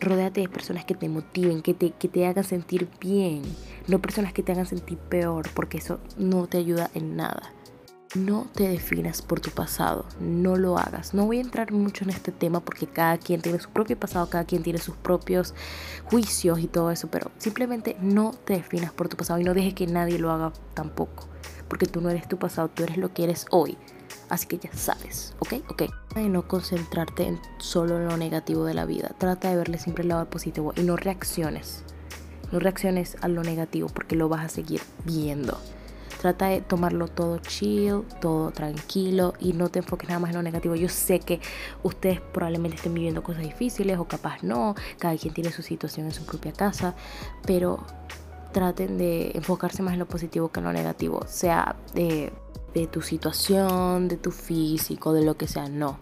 Rodéate 0.00 0.40
de 0.40 0.48
personas 0.48 0.86
que 0.86 0.94
te 0.94 1.10
motiven, 1.10 1.60
que 1.60 1.74
te, 1.74 1.90
que 1.90 2.08
te 2.08 2.26
hagan 2.26 2.42
sentir 2.42 2.88
bien, 2.98 3.42
no 3.86 4.00
personas 4.00 4.32
que 4.32 4.42
te 4.42 4.52
hagan 4.52 4.64
sentir 4.64 4.96
peor, 4.96 5.50
porque 5.52 5.76
eso 5.76 6.00
no 6.16 6.46
te 6.46 6.56
ayuda 6.56 6.90
en 6.94 7.16
nada. 7.16 7.52
No 8.14 8.46
te 8.54 8.68
definas 8.68 9.22
por 9.22 9.40
tu 9.40 9.50
pasado, 9.50 10.04
no 10.20 10.56
lo 10.56 10.76
hagas. 10.78 11.14
No 11.14 11.24
voy 11.26 11.38
a 11.38 11.40
entrar 11.40 11.72
mucho 11.72 12.04
en 12.04 12.10
este 12.10 12.30
tema 12.30 12.60
porque 12.60 12.86
cada 12.86 13.16
quien 13.16 13.40
tiene 13.40 13.58
su 13.58 13.70
propio 13.70 13.98
pasado, 13.98 14.28
cada 14.28 14.44
quien 14.44 14.62
tiene 14.62 14.78
sus 14.78 14.96
propios 14.96 15.54
juicios 16.04 16.60
y 16.60 16.66
todo 16.66 16.90
eso, 16.90 17.08
pero 17.08 17.30
simplemente 17.38 17.96
no 18.00 18.32
te 18.32 18.54
definas 18.54 18.92
por 18.92 19.08
tu 19.08 19.16
pasado 19.16 19.40
y 19.40 19.44
no 19.44 19.54
dejes 19.54 19.74
que 19.74 19.86
nadie 19.86 20.18
lo 20.18 20.30
haga 20.30 20.52
tampoco 20.74 21.32
porque 21.72 21.86
tú 21.86 22.02
no 22.02 22.10
eres 22.10 22.28
tu 22.28 22.36
pasado, 22.36 22.68
tú 22.68 22.82
eres 22.82 22.98
lo 22.98 23.14
que 23.14 23.24
eres 23.24 23.46
hoy. 23.50 23.78
Así 24.28 24.46
que 24.46 24.58
ya 24.58 24.70
sabes, 24.74 25.34
¿ok? 25.38 25.54
Ok. 25.70 25.84
De 26.14 26.28
no 26.28 26.46
concentrarte 26.46 27.26
en 27.26 27.40
solo 27.56 27.96
en 27.96 28.08
lo 28.08 28.18
negativo 28.18 28.66
de 28.66 28.74
la 28.74 28.84
vida. 28.84 29.12
Trata 29.16 29.48
de 29.48 29.56
verle 29.56 29.78
siempre 29.78 30.02
el 30.02 30.10
lado 30.10 30.28
positivo 30.28 30.74
y 30.76 30.82
no 30.82 30.96
reacciones. 30.96 31.82
No 32.52 32.58
reacciones 32.58 33.16
a 33.22 33.28
lo 33.28 33.42
negativo 33.42 33.88
porque 33.88 34.16
lo 34.16 34.28
vas 34.28 34.44
a 34.44 34.48
seguir 34.50 34.82
viendo. 35.06 35.58
Trata 36.22 36.46
de 36.46 36.60
tomarlo 36.60 37.08
todo 37.08 37.38
chill, 37.38 38.04
todo 38.20 38.52
tranquilo 38.52 39.34
y 39.40 39.54
no 39.54 39.70
te 39.70 39.80
enfoques 39.80 40.08
nada 40.08 40.20
más 40.20 40.30
en 40.30 40.36
lo 40.36 40.42
negativo. 40.44 40.76
Yo 40.76 40.88
sé 40.88 41.18
que 41.18 41.40
ustedes 41.82 42.20
probablemente 42.20 42.76
estén 42.76 42.94
viviendo 42.94 43.24
cosas 43.24 43.42
difíciles 43.42 43.98
o 43.98 44.04
capaz 44.04 44.40
no. 44.44 44.76
Cada 45.00 45.16
quien 45.16 45.34
tiene 45.34 45.50
su 45.50 45.62
situación 45.62 46.06
en 46.06 46.12
su 46.12 46.24
propia 46.24 46.52
casa. 46.52 46.94
Pero 47.44 47.84
traten 48.52 48.98
de 48.98 49.32
enfocarse 49.34 49.82
más 49.82 49.94
en 49.94 49.98
lo 49.98 50.06
positivo 50.06 50.52
que 50.52 50.60
en 50.60 50.66
lo 50.66 50.72
negativo, 50.72 51.22
sea 51.26 51.74
de, 51.92 52.32
tu 52.92 53.02
situación, 53.02 54.06
de 54.06 54.16
tu 54.16 54.30
físico, 54.30 55.12
de 55.12 55.24
lo 55.24 55.36
que 55.36 55.48
sea, 55.48 55.68
no. 55.68 55.98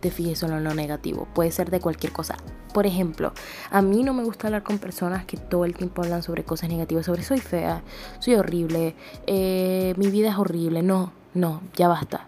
Te 0.00 0.10
fijes 0.10 0.38
solo 0.38 0.58
en 0.58 0.64
lo 0.64 0.74
negativo, 0.74 1.26
puede 1.34 1.50
ser 1.50 1.70
de 1.70 1.80
cualquier 1.80 2.12
cosa. 2.12 2.36
Por 2.72 2.86
ejemplo, 2.86 3.32
a 3.70 3.82
mí 3.82 4.04
no 4.04 4.14
me 4.14 4.22
gusta 4.22 4.46
hablar 4.46 4.62
con 4.62 4.78
personas 4.78 5.24
que 5.24 5.36
todo 5.36 5.64
el 5.64 5.74
tiempo 5.74 6.02
hablan 6.02 6.22
sobre 6.22 6.44
cosas 6.44 6.68
negativas, 6.68 7.06
sobre 7.06 7.22
soy 7.22 7.40
fea, 7.40 7.82
soy 8.20 8.34
horrible, 8.34 8.94
eh, 9.26 9.94
mi 9.96 10.08
vida 10.08 10.30
es 10.30 10.36
horrible. 10.36 10.82
No, 10.82 11.12
no, 11.34 11.62
ya 11.74 11.88
basta. 11.88 12.26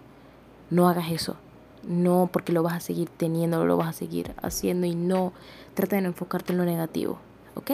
No 0.70 0.88
hagas 0.88 1.10
eso. 1.10 1.36
No, 1.82 2.28
porque 2.32 2.52
lo 2.52 2.62
vas 2.62 2.74
a 2.74 2.80
seguir 2.80 3.08
teniendo, 3.08 3.64
lo 3.64 3.76
vas 3.76 3.88
a 3.88 3.92
seguir 3.92 4.34
haciendo 4.42 4.86
y 4.86 4.94
no. 4.94 5.32
Trata 5.74 5.96
de 5.96 6.04
enfocarte 6.04 6.52
en 6.52 6.58
lo 6.58 6.64
negativo. 6.64 7.18
¿Ok? 7.54 7.72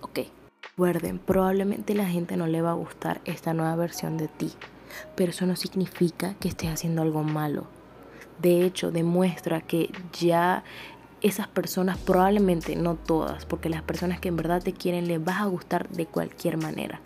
Ok. 0.00 0.20
Recuerden, 0.62 1.18
probablemente 1.18 1.94
la 1.94 2.06
gente 2.06 2.36
no 2.36 2.46
le 2.46 2.62
va 2.62 2.70
a 2.70 2.74
gustar 2.74 3.20
esta 3.24 3.52
nueva 3.52 3.74
versión 3.74 4.16
de 4.16 4.28
ti, 4.28 4.52
pero 5.16 5.30
eso 5.30 5.44
no 5.44 5.56
significa 5.56 6.34
que 6.34 6.48
estés 6.48 6.70
haciendo 6.70 7.02
algo 7.02 7.24
malo. 7.24 7.66
De 8.40 8.64
hecho, 8.64 8.90
demuestra 8.90 9.60
que 9.60 9.90
ya 10.18 10.62
esas 11.20 11.48
personas, 11.48 11.98
probablemente 11.98 12.76
no 12.76 12.94
todas, 12.94 13.44
porque 13.44 13.68
las 13.68 13.82
personas 13.82 14.20
que 14.20 14.28
en 14.28 14.36
verdad 14.36 14.62
te 14.62 14.72
quieren 14.72 15.08
les 15.08 15.22
vas 15.22 15.40
a 15.40 15.46
gustar 15.46 15.88
de 15.88 16.06
cualquier 16.06 16.56
manera. 16.56 17.00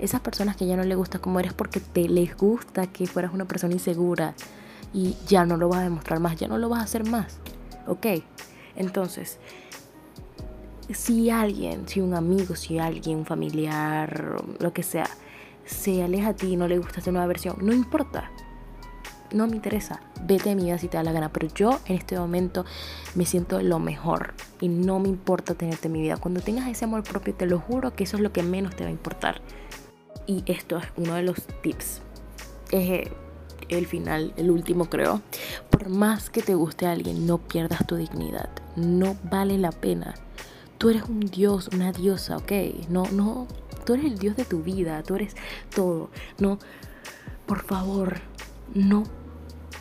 Esas 0.00 0.20
personas 0.20 0.56
que 0.56 0.66
ya 0.66 0.76
no 0.76 0.82
les 0.82 0.96
gusta 0.96 1.20
como 1.20 1.38
eres 1.38 1.52
porque 1.52 1.78
te 1.78 2.08
les 2.08 2.36
gusta 2.36 2.88
que 2.88 3.06
fueras 3.06 3.32
una 3.32 3.44
persona 3.44 3.74
insegura 3.74 4.34
y 4.92 5.16
ya 5.28 5.46
no 5.46 5.56
lo 5.56 5.68
vas 5.68 5.80
a 5.80 5.84
demostrar 5.84 6.18
más, 6.18 6.36
ya 6.36 6.48
no 6.48 6.58
lo 6.58 6.68
vas 6.68 6.80
a 6.80 6.84
hacer 6.84 7.08
más. 7.08 7.38
¿Ok? 7.86 8.06
Entonces, 8.74 9.38
si 10.90 11.30
alguien, 11.30 11.86
si 11.86 12.00
un 12.00 12.14
amigo, 12.14 12.56
si 12.56 12.78
alguien, 12.78 13.18
un 13.18 13.26
familiar, 13.26 14.42
lo 14.58 14.72
que 14.72 14.82
sea, 14.82 15.08
se 15.64 16.02
aleja 16.02 16.30
a 16.30 16.34
ti 16.34 16.54
y 16.54 16.56
no 16.56 16.66
le 16.66 16.78
gusta 16.78 16.98
esta 16.98 17.12
nueva 17.12 17.26
versión, 17.28 17.56
no 17.60 17.72
importa. 17.72 18.31
No 19.32 19.46
me 19.46 19.56
interesa. 19.56 20.00
Vete 20.22 20.50
de 20.50 20.54
mi 20.56 20.64
vida 20.64 20.78
si 20.78 20.88
te 20.88 20.96
da 20.96 21.02
la 21.02 21.12
gana. 21.12 21.32
Pero 21.32 21.48
yo 21.54 21.80
en 21.86 21.96
este 21.96 22.18
momento 22.18 22.64
me 23.14 23.24
siento 23.24 23.60
lo 23.62 23.78
mejor. 23.78 24.34
Y 24.60 24.68
no 24.68 24.98
me 24.98 25.08
importa 25.08 25.54
tenerte 25.54 25.88
en 25.88 25.92
mi 25.92 26.02
vida. 26.02 26.16
Cuando 26.16 26.40
tengas 26.40 26.68
ese 26.68 26.84
amor 26.84 27.02
propio, 27.02 27.34
te 27.34 27.46
lo 27.46 27.58
juro 27.58 27.94
que 27.94 28.04
eso 28.04 28.16
es 28.16 28.22
lo 28.22 28.32
que 28.32 28.42
menos 28.42 28.76
te 28.76 28.84
va 28.84 28.88
a 28.88 28.92
importar. 28.92 29.40
Y 30.26 30.44
esto 30.46 30.78
es 30.78 30.84
uno 30.96 31.14
de 31.14 31.22
los 31.22 31.42
tips. 31.62 32.02
el 32.70 33.86
final, 33.86 34.34
el 34.36 34.50
último 34.50 34.86
creo. 34.90 35.22
Por 35.70 35.88
más 35.88 36.30
que 36.30 36.42
te 36.42 36.54
guste 36.54 36.86
a 36.86 36.92
alguien, 36.92 37.26
no 37.26 37.38
pierdas 37.38 37.86
tu 37.86 37.96
dignidad. 37.96 38.50
No 38.76 39.16
vale 39.30 39.56
la 39.58 39.72
pena. 39.72 40.14
Tú 40.78 40.90
eres 40.90 41.04
un 41.04 41.20
dios, 41.20 41.68
una 41.72 41.92
diosa, 41.92 42.36
¿ok? 42.36 42.52
No, 42.88 43.04
no, 43.12 43.46
tú 43.84 43.94
eres 43.94 44.06
el 44.06 44.18
dios 44.18 44.36
de 44.36 44.44
tu 44.44 44.62
vida, 44.62 45.02
tú 45.02 45.14
eres 45.14 45.36
todo. 45.74 46.10
No, 46.38 46.58
por 47.46 47.62
favor, 47.62 48.20
no 48.74 49.04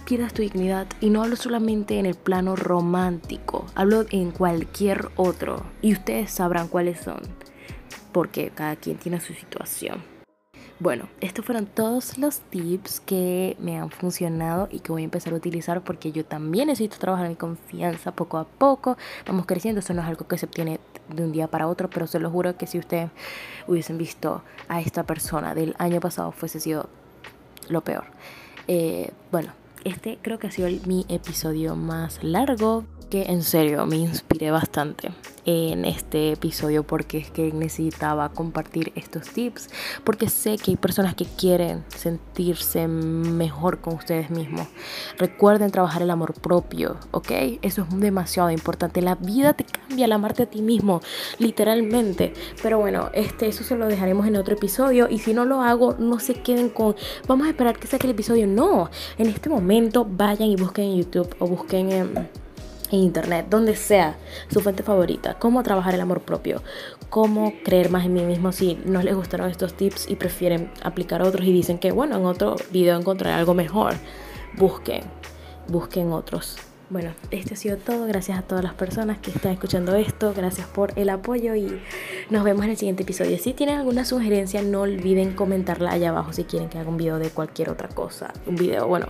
pierdas 0.01 0.33
tu 0.33 0.41
dignidad. 0.41 0.87
Y 0.99 1.09
no 1.09 1.23
hablo 1.23 1.35
solamente 1.35 1.99
en 1.99 2.05
el 2.05 2.15
plano 2.15 2.55
romántico, 2.55 3.65
hablo 3.75 4.05
en 4.09 4.31
cualquier 4.31 5.09
otro. 5.15 5.63
Y 5.81 5.93
ustedes 5.93 6.31
sabrán 6.31 6.67
cuáles 6.67 6.99
son, 6.99 7.21
porque 8.11 8.51
cada 8.53 8.75
quien 8.75 8.97
tiene 8.97 9.19
su 9.19 9.33
situación. 9.33 10.11
Bueno, 10.81 11.07
estos 11.19 11.45
fueron 11.45 11.67
todos 11.67 12.17
los 12.17 12.39
tips 12.39 13.01
que 13.01 13.55
me 13.59 13.77
han 13.77 13.91
funcionado 13.91 14.67
y 14.71 14.79
que 14.79 14.91
voy 14.91 15.03
a 15.03 15.05
empezar 15.05 15.31
a 15.31 15.35
utilizar 15.35 15.83
porque 15.83 16.11
yo 16.11 16.25
también 16.25 16.69
necesito 16.69 16.97
trabajar 16.97 17.29
mi 17.29 17.35
confianza 17.35 18.13
poco 18.13 18.39
a 18.39 18.45
poco. 18.45 18.97
Vamos 19.27 19.45
creciendo, 19.45 19.81
eso 19.81 19.93
no 19.93 20.01
es 20.01 20.07
algo 20.07 20.27
que 20.27 20.39
se 20.39 20.47
obtiene 20.47 20.79
de 21.07 21.23
un 21.23 21.31
día 21.33 21.45
para 21.45 21.67
otro, 21.67 21.87
pero 21.87 22.07
se 22.07 22.17
lo 22.17 22.31
juro 22.31 22.57
que 22.57 22.65
si 22.65 22.79
ustedes 22.79 23.11
hubiesen 23.67 23.99
visto 23.99 24.41
a 24.69 24.81
esta 24.81 25.03
persona 25.03 25.53
del 25.53 25.75
año 25.77 25.99
pasado 25.99 26.31
fuese 26.31 26.59
sido 26.59 26.89
lo 27.69 27.81
peor. 27.81 28.05
Eh, 28.67 29.11
bueno, 29.31 29.53
este 29.85 30.19
creo 30.21 30.39
que 30.39 30.47
ha 30.47 30.51
sido 30.51 30.69
mi 30.85 31.05
episodio 31.09 31.75
más 31.75 32.23
largo 32.23 32.85
que 33.11 33.23
en 33.23 33.43
serio 33.43 33.85
me 33.85 33.97
inspiré 33.97 34.51
bastante 34.51 35.11
en 35.45 35.83
este 35.83 36.31
episodio 36.31 36.83
porque 36.83 37.17
es 37.17 37.29
que 37.29 37.51
necesitaba 37.51 38.29
compartir 38.29 38.93
estos 38.95 39.27
tips 39.29 39.69
porque 40.05 40.29
sé 40.29 40.55
que 40.55 40.71
hay 40.71 40.77
personas 40.77 41.13
que 41.15 41.25
quieren 41.25 41.83
sentirse 41.89 42.87
mejor 42.87 43.81
con 43.81 43.95
ustedes 43.95 44.29
mismos. 44.29 44.67
Recuerden 45.17 45.71
trabajar 45.71 46.01
el 46.01 46.09
amor 46.09 46.33
propio, 46.35 46.95
¿ok? 47.11 47.31
Eso 47.61 47.81
es 47.81 47.99
demasiado 47.99 48.49
importante. 48.49 49.01
La 49.01 49.15
vida 49.15 49.53
te 49.53 49.65
cambia 49.65 50.05
al 50.05 50.13
amarte 50.13 50.43
a 50.43 50.45
ti 50.45 50.61
mismo, 50.61 51.01
literalmente. 51.37 52.33
Pero 52.63 52.79
bueno, 52.79 53.09
este, 53.13 53.47
eso 53.47 53.65
se 53.65 53.75
lo 53.75 53.87
dejaremos 53.87 54.25
en 54.25 54.37
otro 54.37 54.53
episodio 54.53 55.09
y 55.09 55.19
si 55.19 55.33
no 55.33 55.43
lo 55.43 55.61
hago, 55.61 55.95
no 55.99 56.19
se 56.19 56.35
queden 56.35 56.69
con, 56.69 56.95
vamos 57.27 57.47
a 57.47 57.49
esperar 57.49 57.77
que 57.77 57.87
saque 57.87 58.07
el 58.07 58.11
episodio. 58.11 58.47
No, 58.47 58.89
en 59.17 59.27
este 59.27 59.49
momento 59.49 60.07
vayan 60.09 60.47
y 60.47 60.55
busquen 60.55 60.85
en 60.85 60.97
YouTube 60.97 61.35
o 61.39 61.47
busquen 61.47 61.91
en 61.91 62.40
en 62.91 62.99
internet, 62.99 63.47
donde 63.49 63.75
sea 63.75 64.17
su 64.51 64.59
fuente 64.59 64.83
favorita, 64.83 65.37
cómo 65.39 65.63
trabajar 65.63 65.95
el 65.95 66.01
amor 66.01 66.21
propio, 66.21 66.61
cómo 67.09 67.53
creer 67.63 67.89
más 67.89 68.05
en 68.05 68.13
mí 68.13 68.23
mismo 68.23 68.51
si 68.51 68.79
no 68.85 69.01
les 69.01 69.15
gustaron 69.15 69.49
estos 69.49 69.73
tips 69.73 70.09
y 70.09 70.15
prefieren 70.15 70.71
aplicar 70.83 71.21
otros 71.21 71.45
y 71.45 71.51
dicen 71.51 71.77
que 71.77 71.91
bueno, 71.91 72.17
en 72.17 72.25
otro 72.25 72.55
video 72.71 72.97
encontraré 72.97 73.35
algo 73.35 73.53
mejor. 73.53 73.93
Busquen, 74.57 75.03
busquen 75.67 76.11
otros. 76.11 76.70
Bueno, 76.91 77.13
este 77.31 77.53
ha 77.53 77.57
sido 77.57 77.77
todo. 77.77 78.05
Gracias 78.05 78.37
a 78.37 78.41
todas 78.41 78.65
las 78.65 78.73
personas 78.73 79.17
que 79.19 79.31
están 79.31 79.53
escuchando 79.53 79.95
esto. 79.95 80.33
Gracias 80.35 80.67
por 80.67 80.91
el 80.97 81.09
apoyo 81.09 81.55
y 81.55 81.81
nos 82.29 82.43
vemos 82.43 82.65
en 82.65 82.71
el 82.71 82.77
siguiente 82.77 83.03
episodio. 83.03 83.37
Si 83.37 83.53
tienen 83.53 83.77
alguna 83.77 84.03
sugerencia, 84.03 84.61
no 84.61 84.81
olviden 84.81 85.31
comentarla 85.31 85.91
allá 85.91 86.09
abajo 86.09 86.33
si 86.33 86.43
quieren 86.43 86.67
que 86.67 86.79
haga 86.79 86.89
un 86.89 86.97
video 86.97 87.17
de 87.17 87.29
cualquier 87.29 87.69
otra 87.69 87.87
cosa. 87.87 88.33
Un 88.45 88.57
video, 88.57 88.89
bueno, 88.89 89.07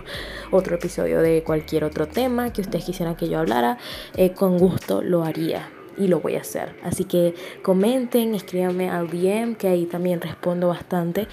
otro 0.52 0.76
episodio 0.76 1.22
de 1.22 1.42
cualquier 1.42 1.84
otro 1.84 2.08
tema 2.08 2.54
que 2.54 2.62
ustedes 2.62 2.86
quisieran 2.86 3.16
que 3.16 3.28
yo 3.28 3.40
hablara. 3.40 3.80
Eh, 4.16 4.34
con 4.34 4.60
gusto 4.60 5.02
lo 5.02 5.24
haría 5.24 5.68
y 5.98 6.08
lo 6.08 6.20
voy 6.20 6.36
a 6.36 6.42
hacer. 6.42 6.76
Así 6.84 7.06
que 7.06 7.34
comenten, 7.64 8.36
escríbanme 8.36 8.92
al 8.92 9.10
DM, 9.10 9.56
que 9.56 9.68
ahí 9.68 9.88
también 9.88 10.22
respondo 10.22 10.68
bastante. 10.68 11.28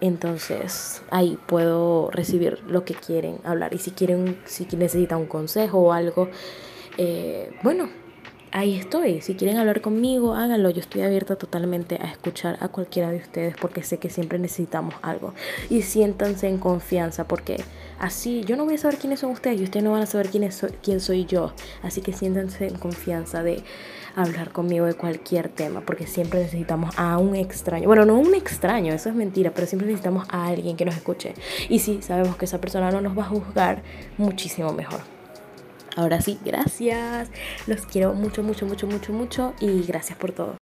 Entonces 0.00 1.02
ahí 1.10 1.38
puedo 1.46 2.10
recibir 2.10 2.60
lo 2.68 2.84
que 2.84 2.94
quieren 2.94 3.38
hablar. 3.44 3.74
Y 3.74 3.78
si 3.78 3.90
quieren, 3.92 4.38
si 4.44 4.66
necesitan 4.76 5.20
un 5.20 5.26
consejo 5.26 5.78
o 5.78 5.92
algo, 5.92 6.28
eh, 6.98 7.50
bueno, 7.62 7.88
ahí 8.52 8.74
estoy. 8.76 9.20
Si 9.20 9.34
quieren 9.34 9.58
hablar 9.58 9.80
conmigo, 9.80 10.34
háganlo. 10.34 10.70
Yo 10.70 10.80
estoy 10.80 11.02
abierta 11.02 11.36
totalmente 11.36 11.96
a 12.00 12.10
escuchar 12.10 12.56
a 12.60 12.68
cualquiera 12.68 13.10
de 13.10 13.18
ustedes 13.18 13.54
porque 13.60 13.82
sé 13.82 13.98
que 13.98 14.10
siempre 14.10 14.38
necesitamos 14.38 14.94
algo. 15.02 15.34
Y 15.70 15.82
siéntanse 15.82 16.48
en 16.48 16.58
confianza 16.58 17.28
porque 17.28 17.62
así 17.98 18.44
yo 18.44 18.56
no 18.56 18.64
voy 18.64 18.74
a 18.74 18.78
saber 18.78 18.98
quiénes 18.98 19.20
son 19.20 19.30
ustedes 19.30 19.60
y 19.60 19.64
ustedes 19.64 19.84
no 19.84 19.92
van 19.92 20.02
a 20.02 20.06
saber 20.06 20.28
quién, 20.28 20.48
quién 20.82 21.00
soy 21.00 21.26
yo. 21.26 21.52
Así 21.82 22.00
que 22.00 22.12
siéntanse 22.12 22.66
en 22.66 22.76
confianza 22.76 23.42
de 23.42 23.62
hablar 24.16 24.50
conmigo 24.50 24.86
de 24.86 24.94
cualquier 24.94 25.48
tema, 25.48 25.82
porque 25.82 26.06
siempre 26.06 26.40
necesitamos 26.40 26.98
a 26.98 27.18
un 27.18 27.36
extraño. 27.36 27.86
Bueno, 27.86 28.04
no 28.04 28.18
un 28.18 28.34
extraño, 28.34 28.92
eso 28.92 29.10
es 29.10 29.14
mentira, 29.14 29.52
pero 29.54 29.66
siempre 29.66 29.86
necesitamos 29.86 30.26
a 30.30 30.46
alguien 30.46 30.76
que 30.76 30.84
nos 30.84 30.96
escuche. 30.96 31.34
Y 31.68 31.78
si 31.78 32.02
sabemos 32.02 32.36
que 32.36 32.46
esa 32.46 32.60
persona 32.60 32.90
no 32.90 33.00
nos 33.00 33.16
va 33.16 33.22
a 33.22 33.28
juzgar, 33.28 33.82
muchísimo 34.16 34.72
mejor. 34.72 35.00
Ahora 35.96 36.20
sí, 36.20 36.38
gracias. 36.44 37.30
Los 37.66 37.86
quiero 37.86 38.12
mucho, 38.14 38.42
mucho, 38.42 38.66
mucho, 38.66 38.86
mucho, 38.86 39.12
mucho 39.12 39.54
y 39.60 39.82
gracias 39.82 40.18
por 40.18 40.32
todo. 40.32 40.54